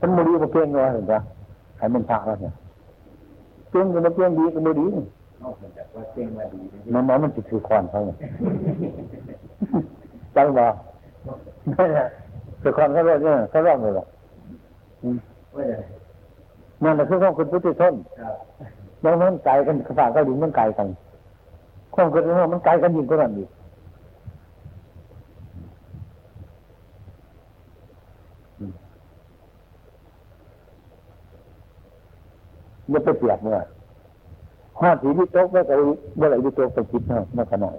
[0.00, 1.18] มันไม่ดีก็เก่งเลยเห็นปะ
[1.76, 2.52] ใครมันพระแล้วเนี่ย
[3.70, 5.06] เก่งก็ไมันเก่งดีก็ไม่ดีเนี่ย
[5.48, 8.16] อกจากว่าเก่งว่าดีจริงมันมันมันติดคือควันเขาเนี่ย
[10.36, 10.64] จังบ่
[11.72, 12.06] นั่นแหละ
[12.62, 14.04] คือควันเขาเรียกเนี่ยเขาเรียกเลยหรอ
[15.02, 15.76] อืมๆว่าจะ
[16.82, 18.34] นั่นแหละคือของคุณพุทธชนครับ
[19.02, 20.88] แล้วมันไกลกันฝากก็ดีมันไกลกัน
[21.94, 23.48] ความคิดของเรามันไกลกันยิ่งกว่านั้นอีก
[28.58, 28.72] อืม
[32.90, 33.58] อย่าไปเปรียบเมื่อ
[34.80, 35.76] ห้าถีวิตกไม่กับ
[36.16, 37.76] เมื่อไหร่วิตกไปคิดเนาะไม่ขนาด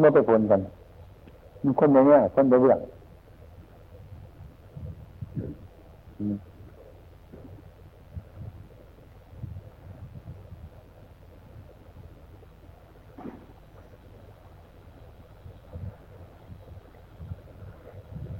[0.00, 0.60] ไม่ไปผลกัน
[1.62, 2.78] มันคนในเนี้ยคนในเรื่อง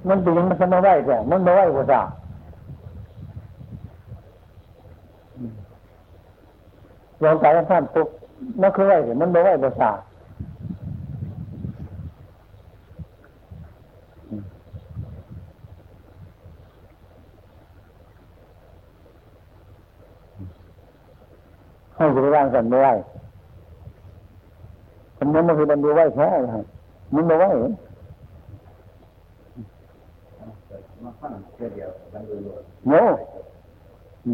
[0.09, 2.01] มันเป็นยังมันสมาไหวแค่มันมาไหวกว่าจ้า
[7.23, 8.07] ลองใจท่านปุ๊บ
[8.61, 9.91] มันคือไหวแต่มันมาไหวกว่าจ้า
[21.95, 22.87] ให้สุร่างกันไม่ไหว
[25.17, 26.57] มันมันคือมันดูไหวแค่ไหม
[27.13, 27.45] มันมาไหว
[31.03, 33.03] มาฟังเพื่อเดียวกันดูเลยโน่
[34.25, 34.31] อื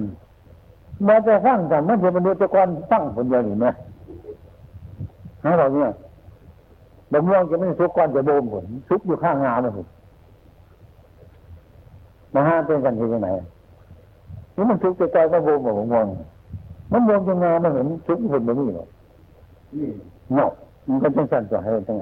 [1.03, 3.67] มมาจะฟังกันมันจะมันดูจะกวนฟังคนเดียวนี่ไหม
[5.45, 5.89] ฮะเราเนี่ย
[7.11, 9.87] บะม่วงจะไม่สุกก่อนจะโบมผลสุกอยู่ข้างงาเลยผม
[12.33, 13.29] มาห้าเป็นกันที่ไหน
[14.55, 16.07] นี่มันสุกจะกอนก็โบมแบบมะม่วง
[16.91, 18.85] มันโบมจะงามันเห็นสุกผลแบบนี้หรอ
[19.77, 19.89] นี่
[20.35, 20.51] เนาะ
[20.87, 22.01] มันก็จังสั่นต่อให้จังไง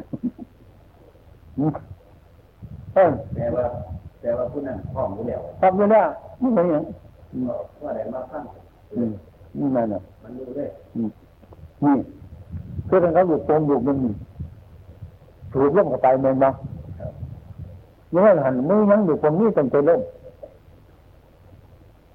[1.60, 1.72] อืม
[2.94, 3.66] เออแปลว่า
[4.22, 6.08] แต่ว่าผู้นั้นพร้อมอยู่แล้วทำอยู่แล้ว
[6.42, 6.84] นี่ไงอย่าง
[7.82, 8.44] ก็ได้มาฟัง
[8.96, 9.12] อืม
[9.58, 10.70] นี่นั่นน่ะมันรู้เลย
[11.84, 11.96] นี่
[12.88, 13.98] คือทางเขาอยู่ตรงอยู่มัน
[15.54, 16.54] ถูกล่มกับไปเมืองบ้าง
[18.14, 20.02] ยังไงหันมือยังอยู่ตรงนี้ตั้งแต่ล่ม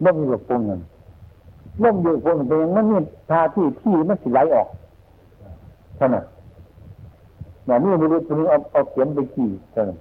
[0.05, 0.81] ล่มอยู่ตรงนั้น
[1.83, 4.69] ล่มอยู่ตรงนั้นเป็นยังมันนี่ทาที่ที่มันสิไหลออก
[5.97, 6.25] เท่านั้น
[7.67, 9.99] แบบนี้ไม่รู้ตรงนี้เอาเอาเขียนไปขี่เท่านั้น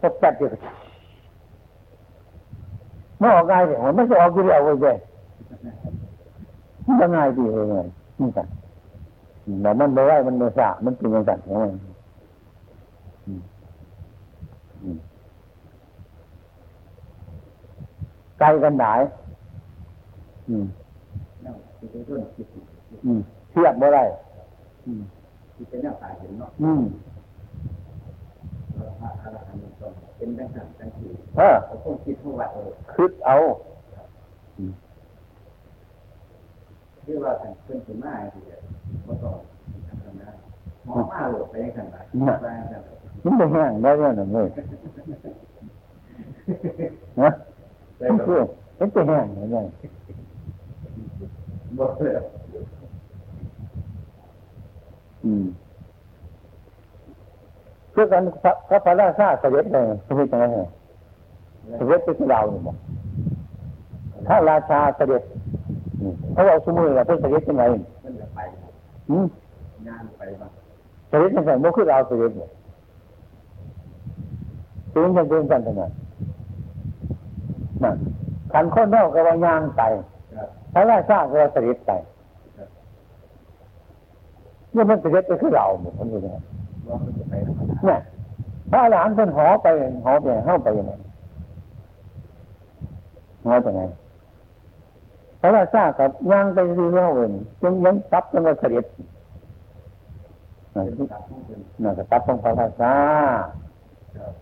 [0.00, 0.50] ก็จัดเดียว
[3.18, 4.96] ไม่ออกง่ายเลยมันไม่จะออกอยู่แล้วเว้ยเว้ย
[6.86, 7.76] มันจะง่ายดีเลยไง
[8.18, 8.46] นี่กัน
[9.62, 11.72] แต่มันไม่ไหวมันไม่สะมันเป็นอย่างนั้นของมัน
[18.38, 19.00] ไกลกันหนาย
[20.48, 20.64] อืม
[21.44, 22.46] นั่งคิดต้นคิด
[23.04, 24.02] อืมเทียบไม่ได้
[24.86, 25.00] อืม
[25.54, 26.82] คิดเป็นแนวตายเห็นเนาะอืม
[29.00, 32.70] พระอรหันต์ต้องเป็นดังนั้นดังที่เออเขาต้องคิดทุกวันเออ
[37.08, 38.42] คิดเอาที่ว่าท่านเพิ่นสิมาที่
[39.06, 39.34] บ่ต้อง
[39.88, 40.34] ทำงาน
[40.84, 42.02] หมอมาโหลดไปยังซั่นล่ะ
[42.42, 42.82] ไปยังซั่น
[43.24, 44.48] มันไม่แห้งได้เนี่ยหนึ่งเลย
[47.20, 47.30] นะ
[47.98, 48.38] ได้มันคือ
[48.78, 49.64] มันจะแห้งได้เนี่ย
[51.78, 52.12] บ่เลย
[55.24, 55.44] อืม
[57.94, 60.58] คือกันพระพระราชาเสด็จเลยสมัยจังไง
[61.76, 62.76] เสด็จไปที่เราเนี่ยบอก
[64.28, 65.47] ถ้าราชาเสด็จอืม
[66.32, 67.64] เขาเอาสมุนไพรเพื่อเสด็จยังไง
[68.00, 68.38] เพิ่นจะไป
[69.10, 69.26] อืม
[69.88, 70.50] งานไปบ้าง
[71.08, 72.50] เสด็จยังไงมันคือเราเสด็จเนี่ย
[74.92, 75.82] ถึงจะเดินกันทำไม
[77.82, 77.96] นั่น
[78.52, 79.82] ขันข้นอกก็ว่าย่างไป
[80.34, 81.92] ครับพระราชาก็ว่าเสด็จไป
[84.72, 86.32] เนี่ยมันเสด็จไปคือเราหมดมันอยู่เนี่ย
[86.88, 88.00] ว่าเพิ่นจะไปธรรมดาเนี่ย
[88.70, 89.66] พระอรหันต์เป็นหอไป
[90.04, 90.92] หอไปเข้าไปยังไง
[93.46, 93.82] หอไปไง
[95.40, 98.86] พระราชากับย่างไปที่เล่าเองยังยังตับยังว่าเสด็จ
[100.74, 102.94] นั่นเป็นตามของเพิ่นนั่นก็ตับของพระราชา
[104.16, 104.32] ครับ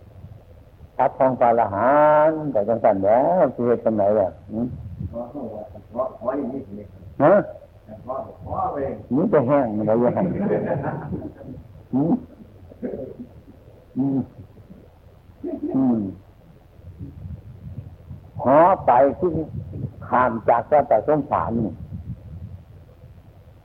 [0.99, 1.95] ตับของพระอรหั
[2.29, 4.67] นแต่จังสันแล้วสิเหตุเป็นไหนล่ะหืม
[5.09, 6.85] เพราะเขาว่าเพราะเพราะอย่างนี้นี่
[7.23, 7.33] ฮะ
[8.03, 8.77] เพราะเพราะไป
[9.15, 10.19] นี่จะแห้งมันอะไรยังไง
[11.93, 12.13] หืม
[13.97, 14.19] อืม
[15.75, 15.99] อืม
[18.43, 19.31] หอไปที่
[20.09, 21.73] ข้ามจากก็แต่สงสารนี่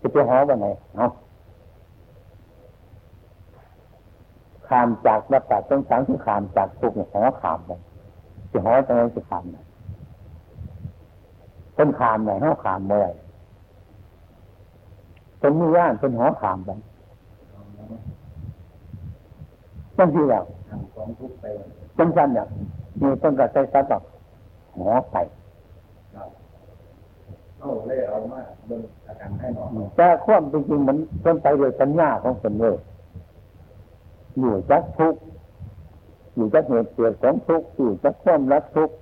[0.00, 1.08] จะไปหอไปไหนเอา
[4.68, 7.70] ข้ามจากวัฏฏะสงสารที่ข้ามจากทุกข์เนี่ยหอข้ามไป
[8.50, 9.56] จะหอจะไหนจะข้ามไหน
[11.74, 13.08] เป็นข้ามไหนหอข้ามเมื่อไหร
[15.38, 16.70] เป็นมือย่านเป็นหอข้ามไป
[19.96, 21.44] ต้องที่แล้วทำของทุกไป
[21.98, 22.46] จังสันเนี่ย
[23.02, 24.02] มีต้นกระใสซัดหรอก
[24.76, 25.41] หอไปครับ
[27.62, 29.64] เอาเลยเอามาบิ่งอาการให้หนอ
[29.96, 32.76] แต่ความจริงๆมันเป็นไปโดยสัญญาของคนเลย
[34.38, 35.20] อยู่จักทุกข์
[36.34, 38.94] อยู่จักเหตุเกิดของทุกข์อยู่จักความรักทุกข์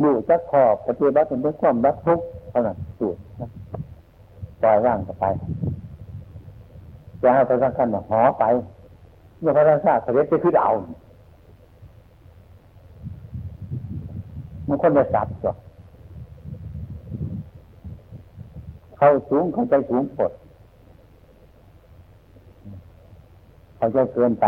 [0.00, 3.20] อยู่จักขอบปฏิบัติเป็นความรักทุกข์เท่านั้นสูตร
[4.62, 5.24] ปล่อยร่างไป
[7.22, 8.44] จะให้ไปสำคัญว่าหอไป
[9.40, 10.72] เมื่อพระราชาเสด็จไปขึ้นเอา
[14.68, 15.56] มันคนจะสับก่อน
[18.98, 20.32] เข้าสูงเข้าใจสูงปด
[23.76, 24.46] เข้าใจเกินไป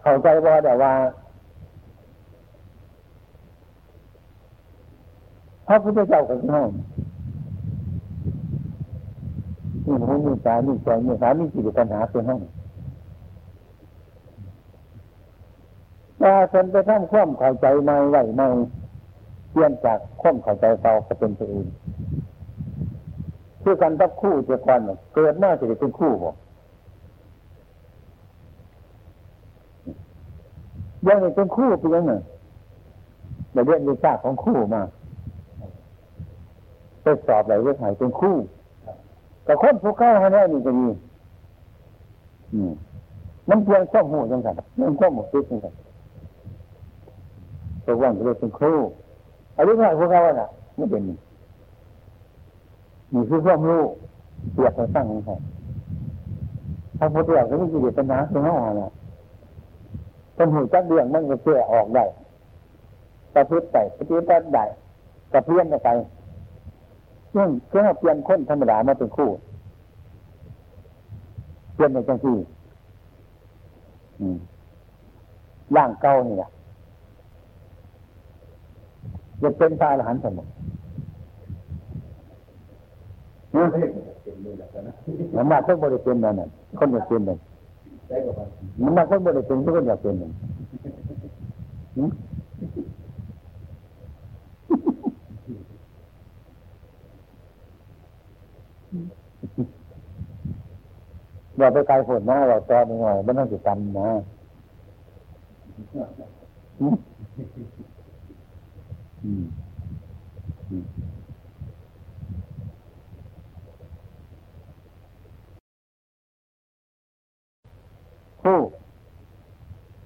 [0.00, 0.92] เข้าใจว่าแต่ว่า
[5.66, 6.60] พระพุทธเจ้าของเรา
[9.86, 12.40] นี่หูมีตามีใจมีขามีจิตปัญหาเป็นห้อง
[16.26, 18.46] ถ้าคนไปทำความเข้าใจไม่ไหวไม่
[19.52, 21.68] เปลี่ยนจากความเข้าใจเก่าก็เป็นตัวอื่น
[23.62, 24.80] คือการทับคู่เจ้าก่อน
[25.14, 26.30] เกิดมาจะเป็นคู่บ่
[31.06, 32.12] ยังไม่เป็นคู่เป็นยังไง
[33.52, 34.82] เราเรียนวิชาของคู่มา
[37.02, 38.34] ไปสอบอะไรเรื่องไหนเป็นคู่
[39.44, 40.88] แต่คนผู้เข้าให้แน่นี่ก็มี
[43.48, 45.74] มันเพียงข้อมูลจังสันมันข้อมูลคิดจังสัน
[47.86, 48.74] ตัวว่างก็เลยเป็นครู
[49.56, 53.82] อายุเท่าไหร่พวกเขาน่ะไม่เป็นนี่คือความรู้
[54.54, 55.36] เปรียบกับสร้างของเขา
[56.98, 58.92] ถ้าพุทธเจ้าก็ไม่กิเลสปัญหาคือห้องน่ะ
[60.36, 62.04] เป็นหูจักเรื่องมันก็เชื่อออกได้
[63.34, 64.64] ประพฤติไปปฏิบัติได้
[65.32, 65.88] กระเพี้ยนไป
[67.32, 69.30] เรื่องเครื่องเปลี่ยนคนธรรมดามาเป็นคู่
[71.74, 72.36] เปลี่ยนในจังที่
[75.76, 76.50] ร่างเก่านี่แหละ
[79.42, 80.48] จะเป็นตายหลานสมอง
[85.34, 87.38] มันมาต้องบริเป็นนั่นคนอยากเป็นนั่น
[88.80, 90.32] มันมาคนบริเป็นทุกคนอยากเป็นนั่น
[101.56, 104.08] อย่าไปไกลฝนนะเราตอนหน่อยมันต้องติดกันนะ
[109.24, 109.34] ผู้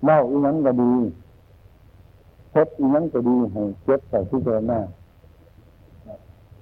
[0.05, 0.93] เล่าอีนั้นก็ดี
[2.51, 4.81] เพชรอีนั้นก็ดีให้เจ็บใส่ที่เจอหน้า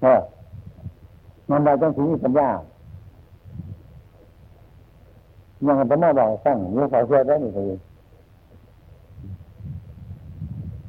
[0.01, 0.21] เออ
[1.49, 2.49] มันได้ต้องถึงปัญญา
[5.65, 7.79] ยังพระมาบอกสั่งมีฝ่ายเชื่อได้หนึ่งเลย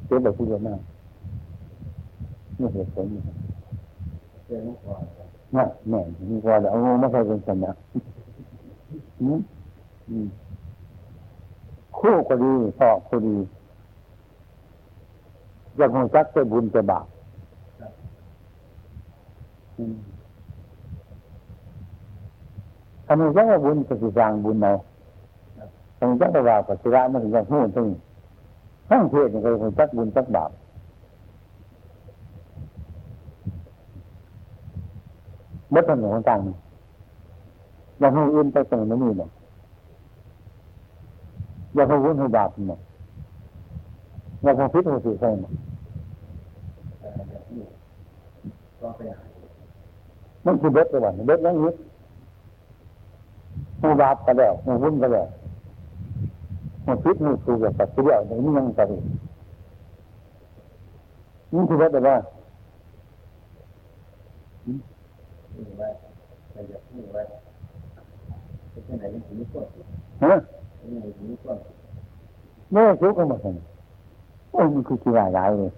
[0.07, 0.75] เจ็บแบบที่เจอหน้า
[2.59, 3.21] นี่เหตุผลนี่
[5.57, 6.01] น่ะแม่
[6.31, 7.73] มีกว่าแล้วไม่เคยเป็นสัญญา
[11.99, 13.37] คู่ก็ดีพ่อก็ดี
[15.79, 17.07] ยังคงจักจะบุญจะบาป
[23.07, 24.73] ทำไมจังว่าบุญจะสิสร้างบุญเอา
[25.99, 27.87] ทำไมจังว่าปัจจุบันมันถึงจะหู้ถึง
[28.89, 30.51] ทั้งเทศนี่ก็คงจักบุญจักบาป
[35.75, 36.41] มดถนนต่าง
[37.99, 39.31] อย่างหูอื่นไปตรงนี้เนี่ย
[41.75, 42.79] อย่าพูดให้บาปเนี่ย
[44.43, 45.47] อย่าพูดพิษหัวสิใช่ไหม
[50.45, 51.75] มันคือเบ็ดตัวนี้เบ็ดยังยึด
[53.81, 55.29] หูบาปก็แล้วหูวุ่นก็แล้ว
[56.85, 59.03] หูพิษหูสูบแบบตัวเดียวนี่ยังกระดิ่ง
[61.53, 61.91] นี่คือเบ็ด
[65.59, 65.85] อะไร
[70.25, 70.35] ฮะ
[72.73, 73.57] เมื่อสุกก็มาเห็น
[74.51, 75.71] โอ้มันคือกี่รายรายเลย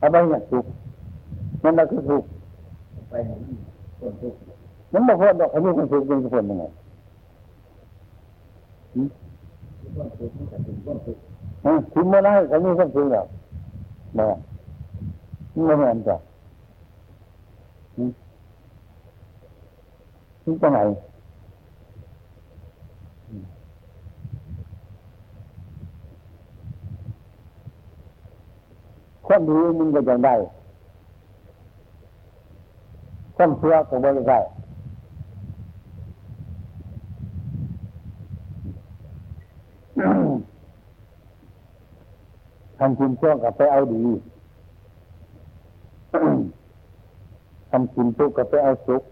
[0.00, 0.64] อะไรเนี่ยสุก
[1.62, 2.24] มันก็คือสุก
[3.10, 3.14] ไป
[4.00, 4.34] คนสุก
[4.92, 6.64] มันบอกว่าดอกอันนี้คนสุกยังจะคนยังไง
[11.92, 13.26] ถึงเมื่อไรเขามีคนสุกแล้ว
[14.18, 14.26] มา
[15.52, 16.20] ไม่เหมือนกัน
[20.42, 20.78] ที่ตรงไหน
[29.26, 30.34] คนดีมึงก็ยังได้
[33.36, 34.40] คนเชื่อก็ไม่ได้
[42.78, 44.02] ทำกินช่วงกับไปเอาดี
[47.70, 49.02] ทำกินทุกข์กับไปเอาสุข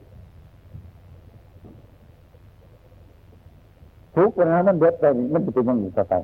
[4.15, 6.15] ทุกข์นะมันเด็ดไปมันจะเป็นยังไงต่อไป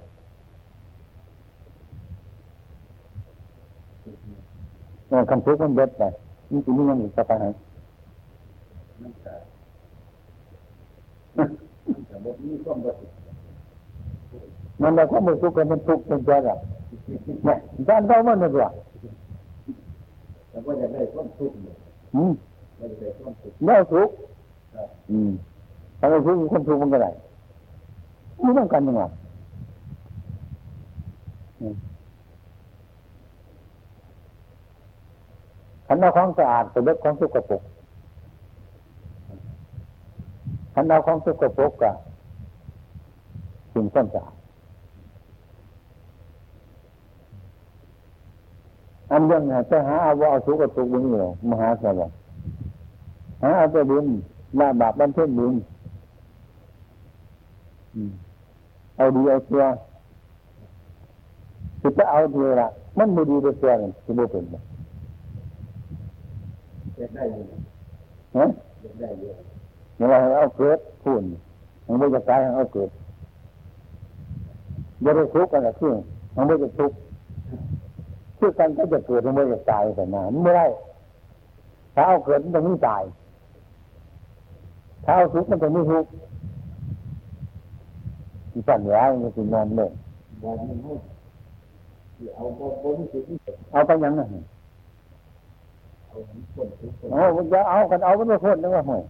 [5.30, 6.02] คำทุกข์มันเด็ดไป
[6.50, 7.46] มันจะมียังไงต่อไปไหน
[14.82, 16.56] มันได้ความรู้สึกกันมันทุกข์เป็นใจอะ
[17.44, 17.58] เนี่ย
[17.88, 18.70] ด้านเรามันเนี่ย
[20.56, 21.56] แล้วก็จะได้ความทุกข์
[22.14, 22.32] อืม
[23.66, 24.14] ได้ทุกข์
[25.10, 25.30] อืม
[25.98, 27.10] ถ้าไม่ทุกข์ความทุกข์มันก็ได้
[28.40, 29.02] ไม่ต้องกันยังไง
[35.86, 37.62] ขันเอาของสะอาดไปเล็กของสุกปรก
[40.74, 41.94] ขันเอาของสุกปรกกับ
[43.72, 44.35] สิ่งส้นสะอาด
[49.10, 52.16] อันยังไงจะหาเอาว่าเอาสุกปรกบุญเหรอมหาสวรรค์
[53.42, 54.04] หาเอาไปบุญ
[54.58, 55.54] ลาบาปบันเทิงบุญ
[58.96, 59.64] เอาดีเอาเสีย
[61.80, 64.44] คือจะเอาดีละมันไม่ดีไปเสียกันคือไม่เป็น
[67.14, 67.44] ได้เลย
[68.36, 68.46] ฮะ
[69.00, 69.34] ได้เลย
[69.96, 71.24] เวลาเอาเกิดพูน
[71.86, 72.90] มันไม่จะตายเอาเกิด
[75.02, 75.94] อย่าไปทุกข์กันละคือ
[76.36, 76.96] มันไม่จะทุกข์
[78.38, 80.66] คือกันก็จะเกิดมันไม่จะตายแต่นาไม่ได้
[81.94, 83.02] ถ้าเอาเกิดมันจะไม่ตาย
[85.04, 86.10] ถ้าเอาทุกข์มันจะไม่ทุกข์
[88.50, 89.90] ที่สั่นร้ายมันจะนอนเลย
[93.72, 94.20] เอาไปยังไง
[97.12, 99.02] เอาจะเอากันเอาไปไม่พ้นนะว่าห่วย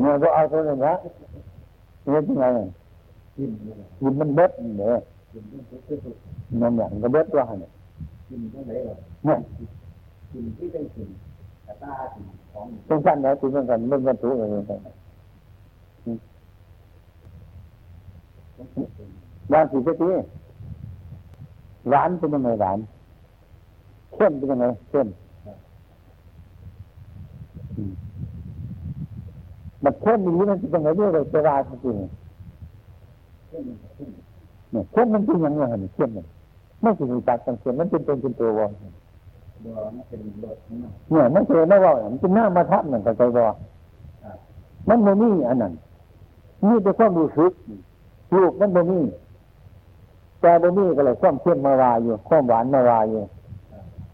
[0.00, 0.94] เนี่ยก็เอาตัวนึงละ
[2.02, 2.60] เนี่ยยังไง
[3.36, 4.98] กินมันเบิดเนี่ย
[5.40, 6.16] นมันคือสุด
[6.60, 7.70] มันอย่างก็เบิดตัวเนี่ย
[8.28, 9.38] กินเท่าไหร่หรอเนี่ย
[10.32, 11.08] กินที่ได้กิน
[11.64, 14.88] แต่ตากินของตรงกันแล้วกินตรงกันมันบรรทุกอะไรต่างๆ
[19.52, 19.92] ร้านสีเจ๊
[21.92, 22.78] ร้านเป็นยังไงร้าน
[24.14, 25.08] เข้มเป็นยังไงเข้ม
[29.84, 31.96] มันเข้มมีมันเป็นยังไงเรื่องอะไรจะร้าจริง
[34.72, 36.26] เนี่ยเข้มมันเป็นยังไงเนี่ยเข้มมัน
[36.82, 38.70] ไม่ใช่จักจังเข้มมันเป็นเป็นเป็นตัววอน
[41.10, 43.46] เนี่ยมันเคยไม่ว่ามันเป็นหน้ามาทับเหมือนกับใจวอ
[44.88, 45.72] มันโมนี่อันนั้น
[46.68, 47.52] นี่เป็นความรู้สึก
[48.36, 49.04] ลูกมันโมนี่
[50.40, 53.20] แต่โมนี่ก็เลยความเข้มมาวาอยู่ความหวานมาวาอยู่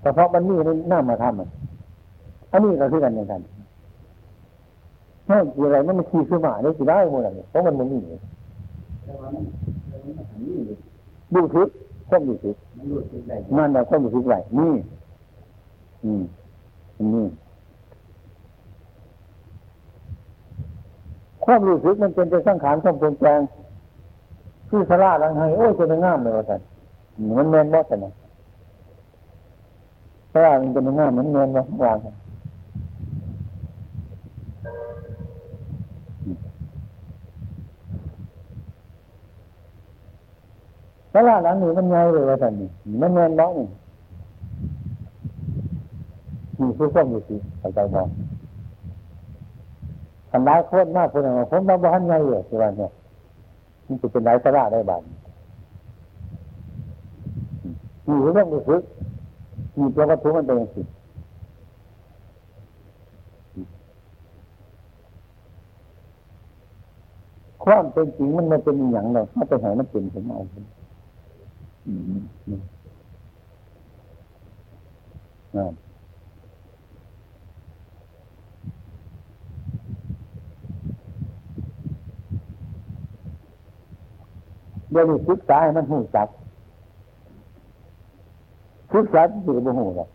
[0.00, 1.48] แต่เพราะมันนี่หน้ามาทำมัน
[2.52, 3.40] อันนี้ก็คือกันอย่างกัน
[5.28, 8.00] ถ้าอะไรมันมันขี่ขึ้นมาได้สิได้หมดเลยเพราะมันโมนี่
[9.04, 9.28] แต่ว่า
[11.34, 11.68] ดูทึก
[12.08, 14.72] ความรู้สึกมันรู้สึกได้นั่นแหละความรู้สึกไหวนี่
[16.04, 16.22] อืม
[17.14, 17.26] นี่
[21.44, 23.40] ความรู้สึกมันเป็นไปสังขารความปรุงแต่ง
[24.68, 26.60] คือสลาดังไห้โอ้ยจะเป็นงามเลยว่าสัน
[27.36, 28.12] มันแมนบ่สันนะ
[30.32, 32.06] สลาดมันเป็นงามมันแมนบ่วางส
[41.28, 42.68] ลาหลังนี้มันไงเลยว่าสันนี่
[43.00, 43.66] มันแมนบ่นี่
[46.60, 48.00] นี่คือความรู้สึกเข้าใจบ่
[50.30, 52.90] ทำร้ายโคตรมากคนอื่นคนมาบ้าท่านไงเลยที่ว่าเนี่ย
[53.86, 55.02] มันจะเป็นไรสาระได้บ้าง
[58.06, 58.82] มีเรื่องรู้สึก
[59.78, 60.86] มีตัววัตถุมันเป็นสิ่ง
[67.64, 70.40] ความเป็นจริงมันไม่เป็นอย่างหรอกถ้าเป็นไหนมันเป็นถึงเอา
[71.86, 72.00] อืม
[72.46, 72.60] อืม
[75.54, 75.72] อ่า
[84.90, 86.28] เดี๋ยวนี้ศึกษาให้มันหูจัก
[88.92, 90.08] ศึกษาที่สุดบ่หูหรอก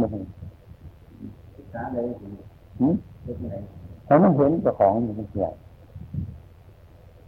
[0.00, 0.20] บ่หู
[1.56, 2.06] ศึกษาเลย
[2.80, 2.94] หืม
[3.24, 3.54] เป็นไง
[4.06, 5.46] แต่มันเห็นเจ้าของอยู่มันเสีย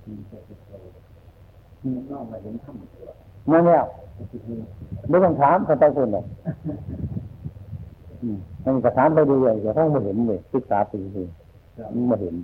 [0.04, 1.05] มันจะเป็นตัว
[1.94, 3.08] มันน้องมาเห็นถ้ำตัว
[3.50, 3.84] นั่นแล้ว
[5.08, 6.24] ไม่ต้องถามเขาไปคนเลย
[8.22, 11.22] อืมมันก็ถามไปดูเลยเดี๋ยวเขาเห็นเลยศึกษาไปดู
[11.94, 12.34] มันม่เห็น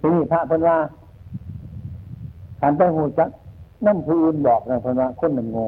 [0.00, 0.76] ทีนี้พระพิ่นว่า
[2.60, 3.28] ขันไปหูจัก
[3.86, 5.66] นั่นผู้อื่นบอกนะพิ่นว่าคนมันโง่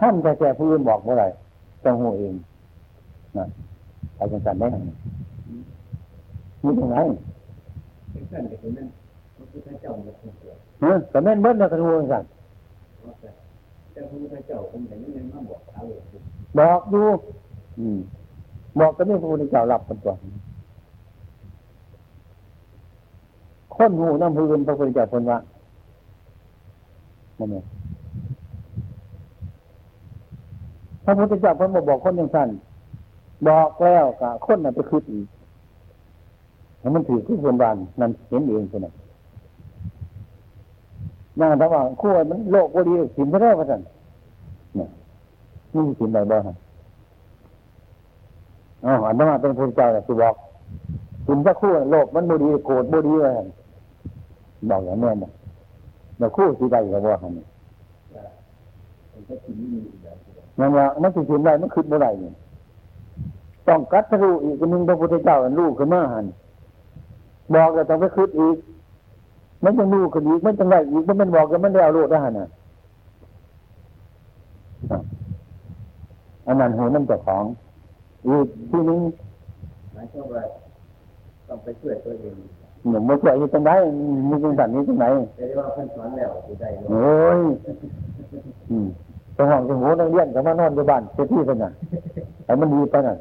[0.00, 1.24] ท่านแต่แต่ผู้อื่นบอกเมื่อไร
[1.84, 2.34] ต้องหูเอง
[3.36, 3.44] นะ
[4.16, 4.82] ไปจังสันได้ยัง
[6.64, 6.96] มีตรงไหน
[8.14, 8.88] เป็นเพื่อนกับคนนั้น
[9.36, 12.24] พระพุทธเจ้าเนี่ยเป็นตัวเออแต่แม่นเบิดแล้วก็รู้จังสัน
[13.92, 16.00] แต่พระพุทธเจ้าผมเห็นยังมาบอกเขาเลย
[16.58, 17.02] บอกดู
[17.78, 17.98] อืม
[18.78, 20.14] บอกก็ไม่พระพุทธเจ้ารับกันตัว
[23.76, 25.38] คนหูน้ำพื้นพระพุทธเจ้าคนว่า
[27.38, 27.64] นั่นเอง
[31.04, 32.48] พระพุทธเจ้าเพิ่นบอกบอกคนอย่างสั้น
[33.48, 35.26] บอกแล้วกะคนน่ะไปคิดอีก
[36.84, 38.94] ให้มันถือที่คนบานนั่นเห็นเองคนนั้น
[41.40, 43.80] นั่งแต่ว่างคู่มันโลกบดีสินไม่ได้ว่าสั่น
[44.78, 44.86] นี่
[45.74, 46.42] นี่สินใดบ้าง
[48.84, 50.34] อ๋ออันนั้นมาเป็นพระเจ้าแหละคือบอก
[51.26, 53.46] สินสักคู่โลกมันบดีโกรธบดีว่าสั่น
[54.70, 55.30] บอกอย่างนี้นะ
[56.18, 57.36] แล้วคู่สิใดก็ว่าสั่นผ
[59.36, 60.16] มนนี่อยู่แล้ว
[60.58, 62.34] นั่นแหละมันสิสินใดมันคิดเมื่อไหร่เนี่ย
[63.68, 66.26] ต้องกัดทะลุอีกคนหนึงพระพุทธเจ้าอันลูกขึ้นมาหัน
[67.54, 68.56] บอกแล้วต้องไปคิดอีก
[69.64, 72.48] มันจะลูกขึ้นอีกมันจะไรอีกมันเป็นบอกแล้วมันได้เอาโลดได้หันน่ะ
[74.90, 74.98] อะ
[76.46, 77.44] อันนั้นหูน้ำเจ้าของ
[78.26, 79.00] อีกที่นึง
[79.94, 80.42] หมายความว่า
[81.48, 82.36] ต้องไปช่วยตัวเอง
[82.90, 83.70] หนุ่มมาช่วยอยู่ตรงไหน
[84.28, 87.40] มีตรงสันนี้ตรงไหนแต่ว่าเพิ่นสอนแล้วอยู่ได้โอ้ย
[88.70, 88.86] อืม
[89.34, 91.70] ไปห้องไปหูนักเรียนก็มานอนอยู่บ้านเจ้าที่เป็นน่ะ
[92.44, 93.14] แต่มันดีไปน่ะ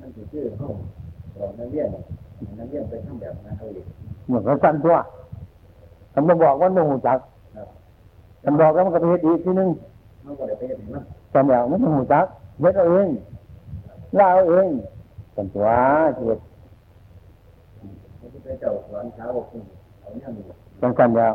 [0.00, 0.74] อืมมันจะชื่อห้อง
[1.34, 1.88] สอนนักเรียน
[2.58, 3.86] นักเรียนไปทำแบบนั้นเอาเอง
[4.26, 4.96] เหมือนกับสั้นตัว
[6.14, 7.18] คำมาบอกว่าโมโหจัก
[8.44, 9.68] คำบอกแล้วมันก็ไปเฮ็ดอีกทีนึง
[10.22, 11.02] เขาก็ได้ไปเห็นมัน
[11.34, 12.26] จำแล้วมันโมโหจัก
[12.60, 13.08] เฮ็ดเอาเอง
[14.18, 14.68] ล่าเอาเอง
[15.36, 15.68] กันตัว
[16.16, 16.38] เฮ็ด
[18.20, 19.46] พระพุทธเจ้าสอนสาวก
[20.00, 20.42] เอาเนี่ยมี
[20.82, 21.34] จังสันแล้ว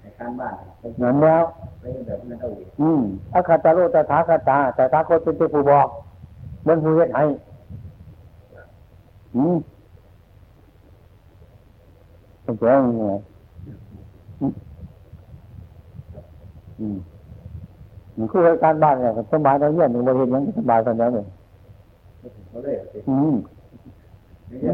[0.00, 1.44] ให้ใครการบ้านไปนั่นแล้ว
[1.80, 3.00] ไปแบบนั้นเอาเองอืม
[3.34, 5.88] อาคาตาโรตถาคตาแต่ถาคตเป็นผู้บอก
[6.66, 7.24] มันผู้เฮ็ดให้
[9.34, 9.56] อืม
[12.44, 13.14] ต้องแก้ยังไง
[16.80, 16.96] อืม
[18.16, 21.24] มันคือการบ้านเนี่ยสบายเราเยี่ยนหนึ่งบริเวณยังสบายตอนนี้เลย
[22.48, 23.34] เขาเลยสิอืม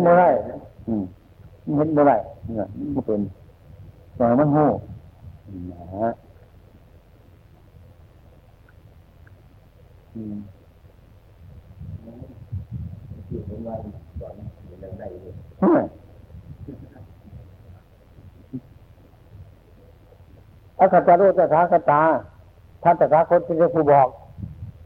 [0.04, 0.28] ไม่ได้
[0.88, 1.02] อืม
[1.76, 2.16] เห็นบ่ได้
[2.54, 3.20] เนี่ยมันเป็น
[4.16, 4.64] แต่มันหู
[5.70, 6.11] นะฮะ
[10.14, 10.36] อืม
[13.29, 13.74] อยู่ผมว่า
[14.20, 14.35] สอน
[14.81, 15.83] เรื่องใดเลยเฮ้ย
[20.81, 22.01] อาคาตาโรตถาคตา
[22.83, 24.09] ท่านตถาคตเป็นผู้บอก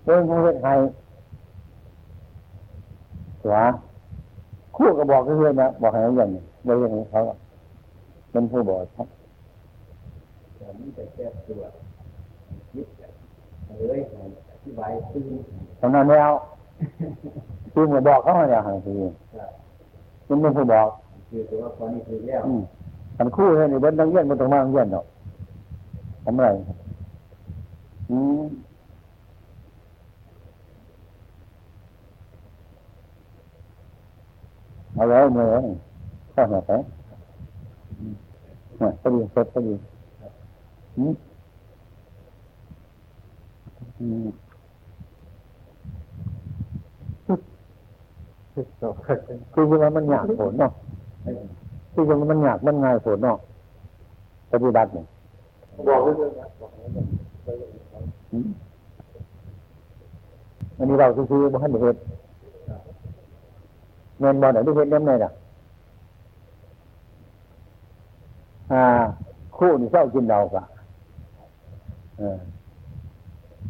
[0.05, 0.75] เป็นผู้เฮ็ดให้
[3.43, 3.57] หัว
[4.77, 7.21] คู่ก็บอกก็เพื่อนนะบอกให้อย่างนี้บอกอย่างนี้เขา
[8.31, 9.07] เป็นผู้บอกครับ
[10.57, 11.63] แต่มันจะแก้ตัว
[12.77, 12.89] ยึด
[13.89, 14.01] เลย
[14.51, 15.33] อธิบายตื้น
[15.81, 16.33] ตอนนั้นแล้ว
[17.73, 18.93] คือมาบอกเขาเนี่ยหันที
[20.29, 20.89] มันเป็นผู้บอก
[21.31, 22.63] คือตัวตอนนี้คือแล้วอืม
[23.19, 25.05] อันคู่เฮ้ยนี่เบิ้ลนักเรียนมันต้องมาโรงเรียนเนาะ
[26.25, 26.47] ทำไร
[28.11, 28.45] อืม
[34.95, 35.59] เอาไว้เมื่อไหร่
[36.35, 36.71] ข้อหน้าไป
[37.99, 38.15] อืม
[38.79, 39.75] เนี่ยพอดีเสร็จพอดี
[40.97, 41.15] อืม
[43.99, 44.27] อืม
[48.55, 50.73] คือว่ามันยากผลเนาะ
[51.93, 53.39] คือว่ามันยากมันง่ายผลเนาะ
[54.53, 55.07] ปฏิบัติเนี่ย
[55.89, 56.47] บอกเรื่องนะ
[58.33, 58.49] อืม
[60.79, 61.97] อันนี้เราคือๆบ่ทันเฮ็ด
[64.21, 65.31] เงินบ่ได้ได้เฮ็ดนำไหนล่ะ
[68.73, 68.83] อ่า
[69.57, 70.63] คู่นี่เศร้ากินเหล้ากะ
[72.19, 72.39] เออ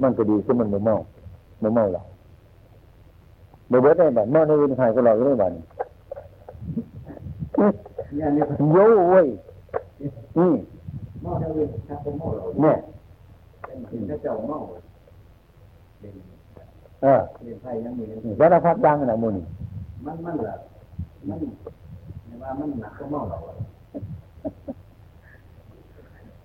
[0.02, 0.94] มันก็ดีคือมันบ่เมา
[1.62, 2.02] บ่เมาหล้า
[3.72, 5.62] บ่เบิดได้บัดเมาในอื่นหายก็เหล้าอยู่ในบัดนี้
[8.16, 8.42] เนี่ยนี่
[8.72, 9.26] โย่เว้ย
[10.38, 10.54] อืม
[11.24, 12.76] มอเท่าเรื่องถ้าเป็นมอเราเนี่ย
[13.64, 14.58] เป็นถ้าเจ้าเมา
[16.00, 16.14] เป็น
[17.02, 19.44] เออเรียนไทยยังมีนี่สารพัดอย่างน่ะหมื้นี้
[20.06, 20.56] มันมันละ
[21.28, 21.38] มัน
[22.42, 23.38] ว่ามันหนักก็เมาเรา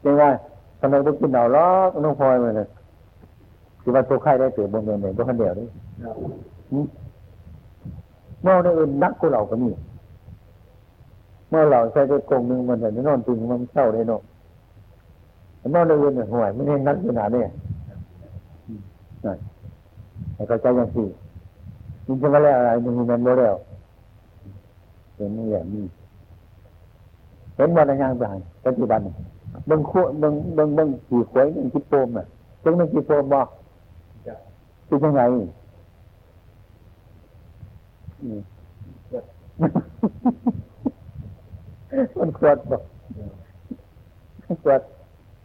[0.03, 0.29] จังว่า
[0.79, 2.67] ทำไมบ่กินเหล้าหรอกน้องพลอยมันน่ะ
[3.81, 5.65] สิว่าตัวไข้ได้เติบบ่แม่นได้บ่คันเดียวเด้
[6.71, 6.85] อืม
[8.41, 9.69] เมื่อในอื่นนักกูเหล่าก็มี
[11.49, 14.21] เมื่อเราใช้ได้กงหนึ่งมันจะนอนตึงมันเศร้าได้เนาะ
[15.71, 17.43] เมื่อในอื่นเนี่ยห่วยไม่เห็นนักขนาดนี้
[18.67, 18.81] อืม
[19.25, 19.37] นั่น
[20.35, 21.07] ให้เข้าใจอย่างที่
[22.05, 23.55] มันจะมาแล้วอะไรมันมีมันโมแล้ว
[25.15, 25.85] เห็นนี่อย่างนี้
[27.55, 28.35] เห็นวันอะไรอย่างต่าง
[28.65, 28.99] ปัจจุบัน
[29.67, 32.25] เบิ่งขั้วเบิ่งเบิ่งเบิ่งขี่ขวยเบิ่งขี่โปมน่ะ
[32.63, 33.39] จังเป็นขี่โปมบ่
[34.87, 35.39] คือจังไงอื
[38.21, 38.39] ม
[42.19, 42.81] มันขวดบอก
[44.63, 44.81] ขวด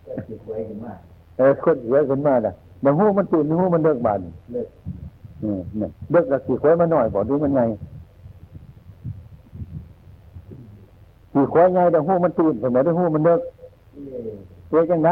[0.07, 0.99] ก็ติดไว้กันมาก
[1.37, 2.53] เออขวดเยอะขึ้นมาด่ะ
[2.85, 4.21] บางหูมันตื่นบางหูมันเลิกบาน
[4.53, 4.69] เลิก
[5.43, 7.63] อืมเนี่ยเลิกแล้วขี่ขวดมาหน่อยบอกดูมันไง
[11.33, 13.41] ขี่ขวดไงแต่หูมันตื่นสมัยแต่หูมันเลิก
[14.69, 15.11] เอ้ยเจ๊จังไง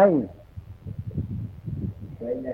[2.18, 2.48] ไว้ใน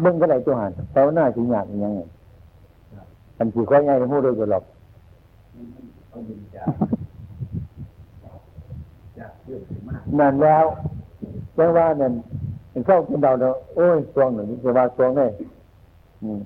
[0.00, 2.00] เออนั่นเบิ่งก็ได้ตัวหันแต่ว่าหน้าสิหยาบอีหยังไง
[3.38, 4.64] อันขี่ขวดไงแต่หูเลิกอยู่หรอก
[6.10, 6.66] เอาดินจาก
[9.18, 10.64] จากเยอะมากนั่นแล้ว
[11.56, 12.12] จังว่านั่น
[12.72, 15.28] มันเข้ากินเราเนาะโอ้ยช่วงหนึ่งจะว่าช่วงนี้
[16.22, 16.40] อืม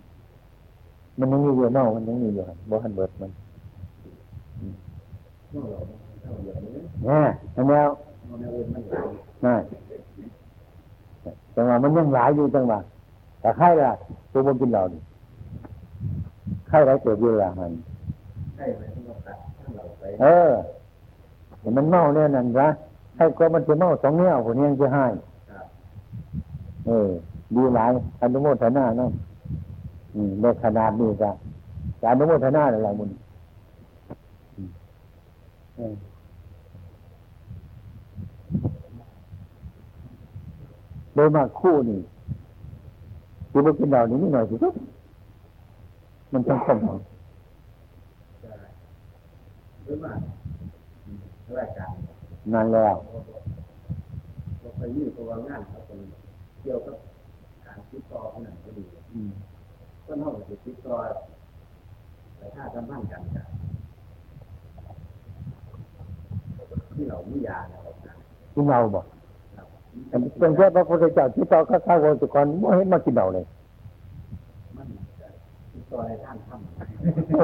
[1.19, 3.31] มันยังมีอยู่เนาะมันยังมีอยู่ครับบ่ทันเบิดมัน
[5.51, 5.81] เมื่อเรา
[6.23, 7.21] เท่าอย่างนี้แน่
[7.57, 7.89] อันแล้ว
[8.27, 9.07] เมื่อในอื่นมันหลาย
[9.45, 9.55] น่า
[11.55, 12.81] จังว่ามันยังหลายอยู่จังว่า
[13.41, 13.91] แต่ไข่ละ
[14.33, 15.01] ตัวบ่กินเหล้านี่
[16.69, 17.73] ไข่ไรเกิดอยู่ละมัน
[18.57, 20.51] ใช่ไหมที่เราตัดถ้าเราไปเออ
[21.61, 22.69] เห็นมันเมาเนี่ยนั่นละ
[23.17, 25.07] ให้ก็มันจะเมาสองแนวคนนี้ยังจะให้
[25.51, 25.67] ครับ
[26.87, 27.09] เออ
[27.55, 27.91] ดีหลาย
[28.23, 29.11] อนุโมทนาเนาะ
[30.15, 31.31] อืมได้ขนาดนี้จ้ะ
[32.01, 33.11] จะอนุโมทนาอะไรมึง
[34.57, 34.71] อืม
[35.77, 35.95] เออ
[41.15, 42.01] โดยมากคู่นี่
[43.51, 44.75] คือบ่กินเหล้านี่นิดหน่อยสิครับ
[46.33, 46.99] มันต้องคมของ
[48.43, 48.53] จะ
[49.85, 50.13] หรือว่า
[51.59, 51.93] รายการ
[52.53, 52.95] นานแล้ว
[54.61, 56.01] เราไปยืดตัวงานเขาเป็น
[56.63, 56.97] เกี่ยวกับ
[57.65, 59.31] การติดต่อขนาดก็ดีอืม
[60.07, 60.97] ก็นอกจากติดต่อ
[62.37, 63.47] แต่ถ้าสัมพันธ์กันกัน
[66.95, 67.81] ที่เราไม่ยาเรา
[68.55, 69.01] กินเหล้าบ่
[70.39, 73.45] เป็นแค่พระพุทธเจ้าที่ต่อข้าข้าวจุกรไม่เห็นมากินเหล้าเลย
[74.77, 74.87] มัน
[75.73, 77.35] ที่ต่อในท่านทำ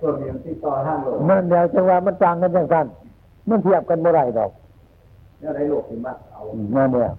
[0.00, 2.86] ตัวเดียวที่ต่อท่านโลกมันเดียวจังว่ามันต่างกันจังกัน
[3.48, 4.50] มันเทียบกันเมื่อไรดอก
[5.40, 6.40] แล้วในโลกที่มันเอา
[6.76, 7.10] นั่นเนี่ย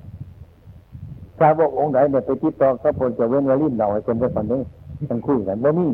[1.39, 4.61] ชาวบอกองค์ไหนเนี่ยไปติดต่อก็พลจะเว้นวลิ้นเราให้คนได้คนนี้
[5.09, 5.91] ทั้งคุยกันแล้วนี่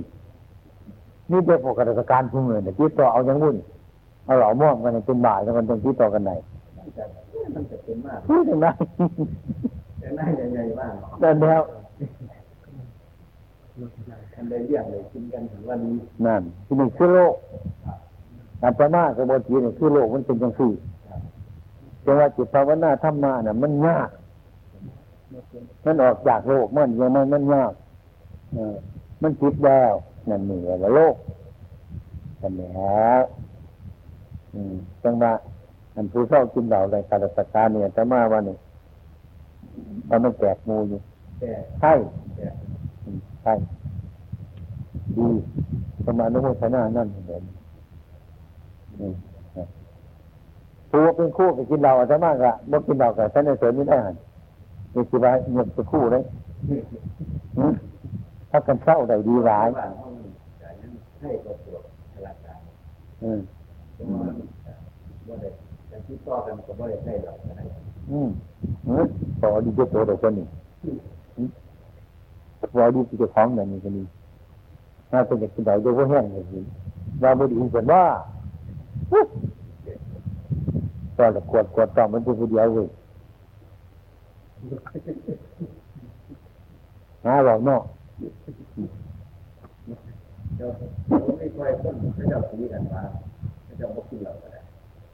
[1.32, 3.58] นี่เป็นพวกราชการทุ่งเลยเนี่ยติดต่อเอาอย่างวุ่น
[4.26, 6.32] เอาเหล่าม่อมกันเป็นบ่ายแล้วกันต้องติดต่อกันไหน
[6.84, 7.06] มันจะ
[7.56, 8.68] มันจะเป็นมากพูดถึงไหน
[10.00, 11.62] แต่น่าใหญ่ๆบ้างนั่นแล้ว
[14.34, 17.34] ทำได้เรื่องเลยกินกันถึงวันนี้นั่นที่นี่คือโลก
[18.64, 20.72] อาตมากับบทีเนี่ยคือโลกมันเป็นจังสี่
[22.04, 24.10] แต่ว่าจิตภาวนาธรรมะน่ะมันยาก
[25.86, 27.74] มันออกจากโลกมันยังไงมันยาก
[28.54, 28.76] เออ
[29.22, 29.94] มันคิดแล้ว
[30.30, 31.16] นั่นนี่ว่าโลก
[32.42, 33.24] กันแล้ว
[34.54, 34.74] อืม
[35.04, 35.34] จังว่า
[35.96, 38.56] อันผู้เศร้ากินเหล่าในการสักการเนี่ยแต่มาว่านี่
[40.10, 41.00] มันมันแจกหมูอยู่
[41.82, 41.94] ใช่
[43.44, 43.54] ใช่
[45.18, 45.28] ดี
[46.06, 47.44] สมานุโมทนานั่นเห็น
[49.00, 49.14] อืม
[49.56, 49.68] ครับ
[50.90, 54.16] ผู้ว่าเป็นคู่กับกินเหล้าอาตมากะบ่กินเหล้ากับท่านในเสริมไม่ได้หัน
[54.94, 56.24] นี่คือว่าเงียบเป็นคู่เลย
[58.50, 60.14] ถ้ากันเศร้าได้ดีร้ายบ้านห้อง
[60.60, 61.78] แต่นั้นให้กับตัว
[62.14, 62.60] พลังงาน
[63.24, 63.40] อืม
[66.20, 67.66] เพราะว่าว่าได้แต่ที่ต่อกันก็ไม่ได้ใช่หรอกนะ
[68.12, 68.30] อืม
[68.88, 69.06] อืม
[69.40, 70.46] พอดีเจ้าตัวเดียวกันนี่
[71.38, 71.50] อืม
[72.74, 74.04] พอดีที่เจ้าของแบบนี้ก็ดี
[75.12, 76.60] น่าเป็นอยากกินเหล้าเดี๋ยวพวกแห้งเลยสิ
[77.22, 78.04] ว่าบ่ดีเกินว่า
[79.12, 79.26] อุ๊ย
[81.18, 82.88] ก็ละกวดกวดต่อมันเป็นผู้เดียวเว้ย
[87.26, 87.82] หาเราเนาะ
[90.58, 90.68] เจ้า
[91.38, 93.04] ไม่ค่อยคนเขาเจ้าชี้กันว่า
[93.64, 94.61] เขาเจ้าบอกกินเหล้าก็ได้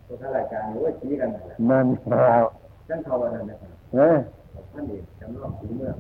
[0.08, 2.46] ตัวข้าราชการหรือว่าชี้กันนั่นแหละนั่นแล้ว
[2.88, 4.18] ท่านเขาวันนั้นนะครับเออ
[4.74, 5.96] ท่านเอกจำลองสีเมือง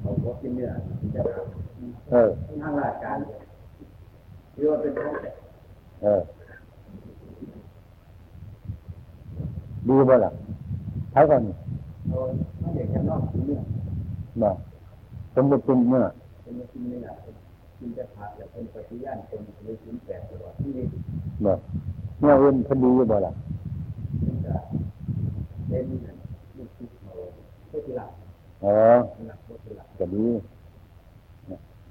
[0.00, 0.70] เขาบอกกินเนื้อ
[1.00, 1.38] กินจะท
[2.10, 3.18] เออำทางราชการ
[4.54, 5.30] หรือว่าเป็นของแต่
[6.02, 6.20] เออ
[9.88, 10.30] ดีบ่ล่ะ
[11.12, 11.54] ใช้ก่อนนี่
[12.08, 12.16] เขา
[12.62, 13.62] ท่านเอกจำลองสีเมือง
[14.42, 14.48] บ่
[15.34, 16.04] สมมติเป็นเมื่อ
[16.42, 17.06] เป็นกินเนื้อ
[17.84, 20.84] กินจะผักจะเป็นปฏิญาณเป็นหรือกินแปดตลอดที่นี่
[21.44, 21.52] บ่
[22.20, 23.32] เมื่อเอื่นเพนดีอยู่บ่ล่ะ
[24.24, 24.56] มันจะ
[25.68, 25.84] เป็น
[26.56, 27.12] ลูกศิษย์เขา
[27.68, 28.10] เพื่อที่หลัก
[28.64, 28.76] อ๋อ
[29.28, 30.24] หลักเพื่อที่หลักก็ดี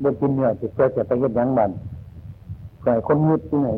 [0.01, 1.71] บ่กินเนื้อสิเพื่อจะไปเฮ็ดหยังบัน
[2.83, 3.69] ก็ให้คนยึดที่ไหน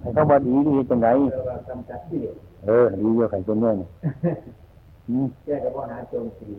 [0.00, 2.34] ให้เขาบ่ดีดีจังไดเพื่อว่ากำจัดที่เด็ก
[2.66, 3.88] เออดีอยู่ไข่ตัวเนื้อนี่
[5.08, 6.50] อืมแก้กับปัญหาโจมตี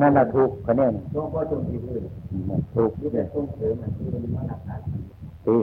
[0.00, 5.56] นั่นน่ะถูกคะแนนหลวงพ่อโจมตีพื้นอืมถูกที่แต่ส่งเสริมมันที่มันมาหนักหนาดี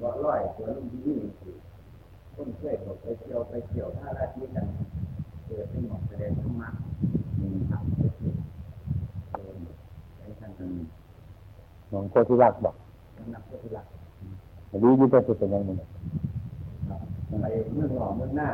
[0.00, 1.54] ก็ร้อยตัวลุงที่นี่คือ
[2.36, 4.66] ต้นเพื่อนไปเที่ยวไปเที่ยวท่าราชีกัน
[5.46, 6.68] เกิดเป็นหมอกแสดงธรรมะ
[7.38, 8.30] อืมทำไปที่
[9.30, 9.52] เออ
[10.16, 10.70] ไปทางนั้น
[11.92, 12.74] น้องโคติรักบอก
[13.34, 13.86] นักพุทธหลัก
[14.82, 15.76] ดีอยู่แต่สิเป็นหยังนี่
[17.40, 18.48] ไปเมืองหล่อเมืองหน้า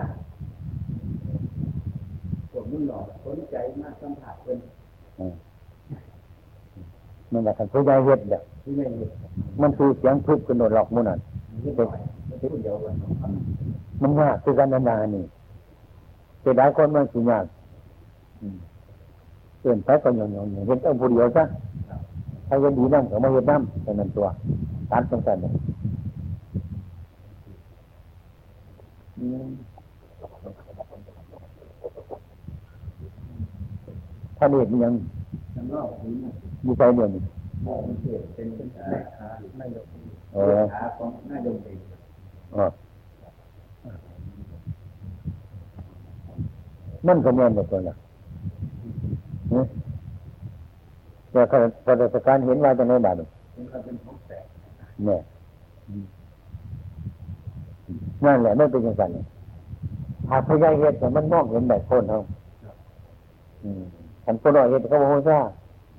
[2.51, 4.59] พวกเมืองหล่อสนใจมากสัมผัสเป็น
[5.19, 5.35] อืม
[7.33, 9.11] มันว่าคันผู้ใหญ่เฮ็ดเด้อที่ไม่เห็น
[9.63, 11.19] มันคือเสียงทุบกันโดดหลอกหมู่นั่น
[11.65, 12.95] นิดหน่อยไม่ใช่เดียวกัน
[14.03, 15.25] มันยากคือกันนานๆนี่
[16.41, 17.45] แต่หลายคนมันสิยาก
[18.41, 18.57] อืม
[19.61, 21.45] เกินไปก็ยองๆๆเฮ็ดเอาผู้เดียวซะ
[22.47, 24.27] ใครจะดีนำก็มาเฮ็ดนำแค่นั้นตัว
[24.91, 25.53] ตามจังซั่นน่ะ
[34.41, 34.93] อืมถ้าเด็กมันยัง
[35.57, 36.31] น้ำเล่านี้
[36.65, 37.09] มีใจเนี่ย
[37.67, 39.29] มองเห็นเป็นเลขา
[39.61, 39.85] นายก
[40.35, 41.79] เออขาของนายกเอง
[47.07, 47.95] มันก็แม่นหมดตัวละ
[49.51, 49.67] เนี่ย
[51.31, 51.59] แต่ข้า
[52.01, 54.45] ราชการเห็นว่าจะในบาทนี่เป็นการเนของแสก
[55.05, 55.21] เนี่ย
[58.25, 59.11] นั่นแหละไม่เป็นอย่างนั้น
[60.31, 62.19] หากพยายามเหตุแต่มันมองเห็นแบบคนเขา
[63.65, 64.00] อืม
[64.31, 65.39] ขันคนน้อยเหตุเขาบอกว่าซ่า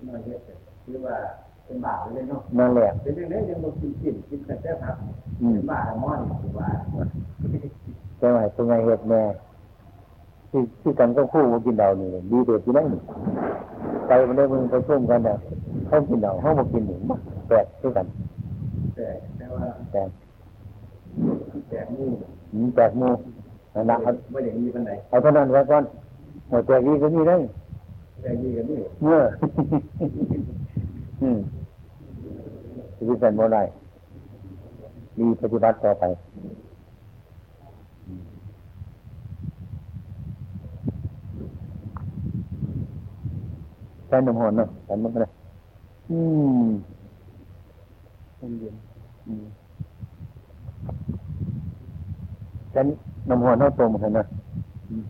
[0.08, 0.40] น้อยเฮ็ด
[0.86, 1.16] คือว่า
[1.66, 4.96] เป็นบาปเลยเนาะนั่นแหละเป็นยังไงยังบ่กินกินกินแต่แต่ผัก
[5.42, 6.70] อืมเป็นบาปมอนคือว่า
[8.20, 9.22] แต่ว่าพยายเหตุแม่
[10.50, 13.02] ที่ที่กันก็คู่ว่ากินเหล้านี่ดีเด็ดที่นั่นนี่
[14.08, 15.38] ไปมันได้มึงไปซุ่มกันเนี่ย
[15.88, 17.18] เขากินเหล้าเขาบอกกินหนึ่งมา
[17.48, 18.06] แปลกด้วยกัน
[18.96, 19.08] แต่
[19.38, 20.02] แต่ว่าแต่
[21.70, 22.08] แต่นี่
[22.54, 23.10] อืมแปลกหมู
[23.76, 25.84] นั่นนะเอาไม่ได้มีปันไหนเอาเท่านั้นไว้ก่อน
[26.50, 27.38] หมดแปลกนี้ก็มีได้
[28.22, 29.20] แต่มีกันนี่เมื่อ
[31.22, 31.40] อืม
[32.96, 33.62] ที่เป็นโมได้
[35.18, 36.04] ดีปฏิบัติต่อไป
[44.08, 45.32] ใช้น้ำหอนเนาะแต่มันก็เลย
[46.10, 46.20] อื
[46.66, 46.68] ม
[48.40, 48.76] น้ำเย็น
[49.28, 49.46] อืม
[52.72, 52.82] ใช้
[53.30, 54.26] น้ำหอนเท่าตัวเหมือนกันนะ
[54.90, 55.04] อืม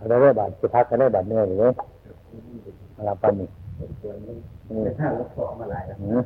[0.00, 1.64] อะไรได้บาดจะพักกันได้บาดเนื่อยหรือไง
[2.96, 3.48] อะไรปันนี่
[4.00, 4.36] ส่วนนี้
[4.70, 6.20] อืมแต่ถ้าเราขอมาหลายแล้วอืม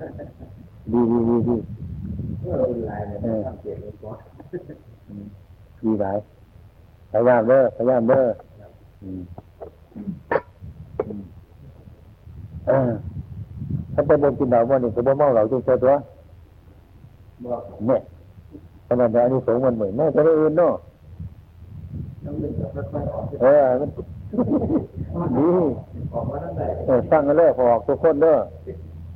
[0.92, 1.56] ดีดีดีดี
[2.40, 3.18] เมื่อเราเป็นลายเนี่ย
[3.54, 4.18] นเกตเลยก่อน
[5.82, 6.16] ดีหลาย
[7.10, 8.24] พยายามเด้อพยายามเด้อ
[9.02, 9.20] อืม
[11.06, 11.22] อืม
[12.66, 12.90] เออ
[13.94, 15.94] ถ้าเป็นบนกินเหล้าบ่นี่ก็บ่เมาเหล้าจริงๆตัว
[17.86, 18.00] เนี่ย
[18.88, 20.74] ขนาดนี้อันนี้สงมันเหมือนแม่จะได้อื่นเนาะ
[22.40, 23.88] เล่นกับค่อยๆออกเออมัน
[25.36, 25.46] ดี
[26.14, 28.36] ออกมาตั้งแต่เออสร้างกันเลยพอออกทุกคนเด้อ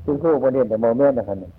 [0.05, 1.53] คุณครูประเด็นแต่โมเมนต์นะครับเนี่ย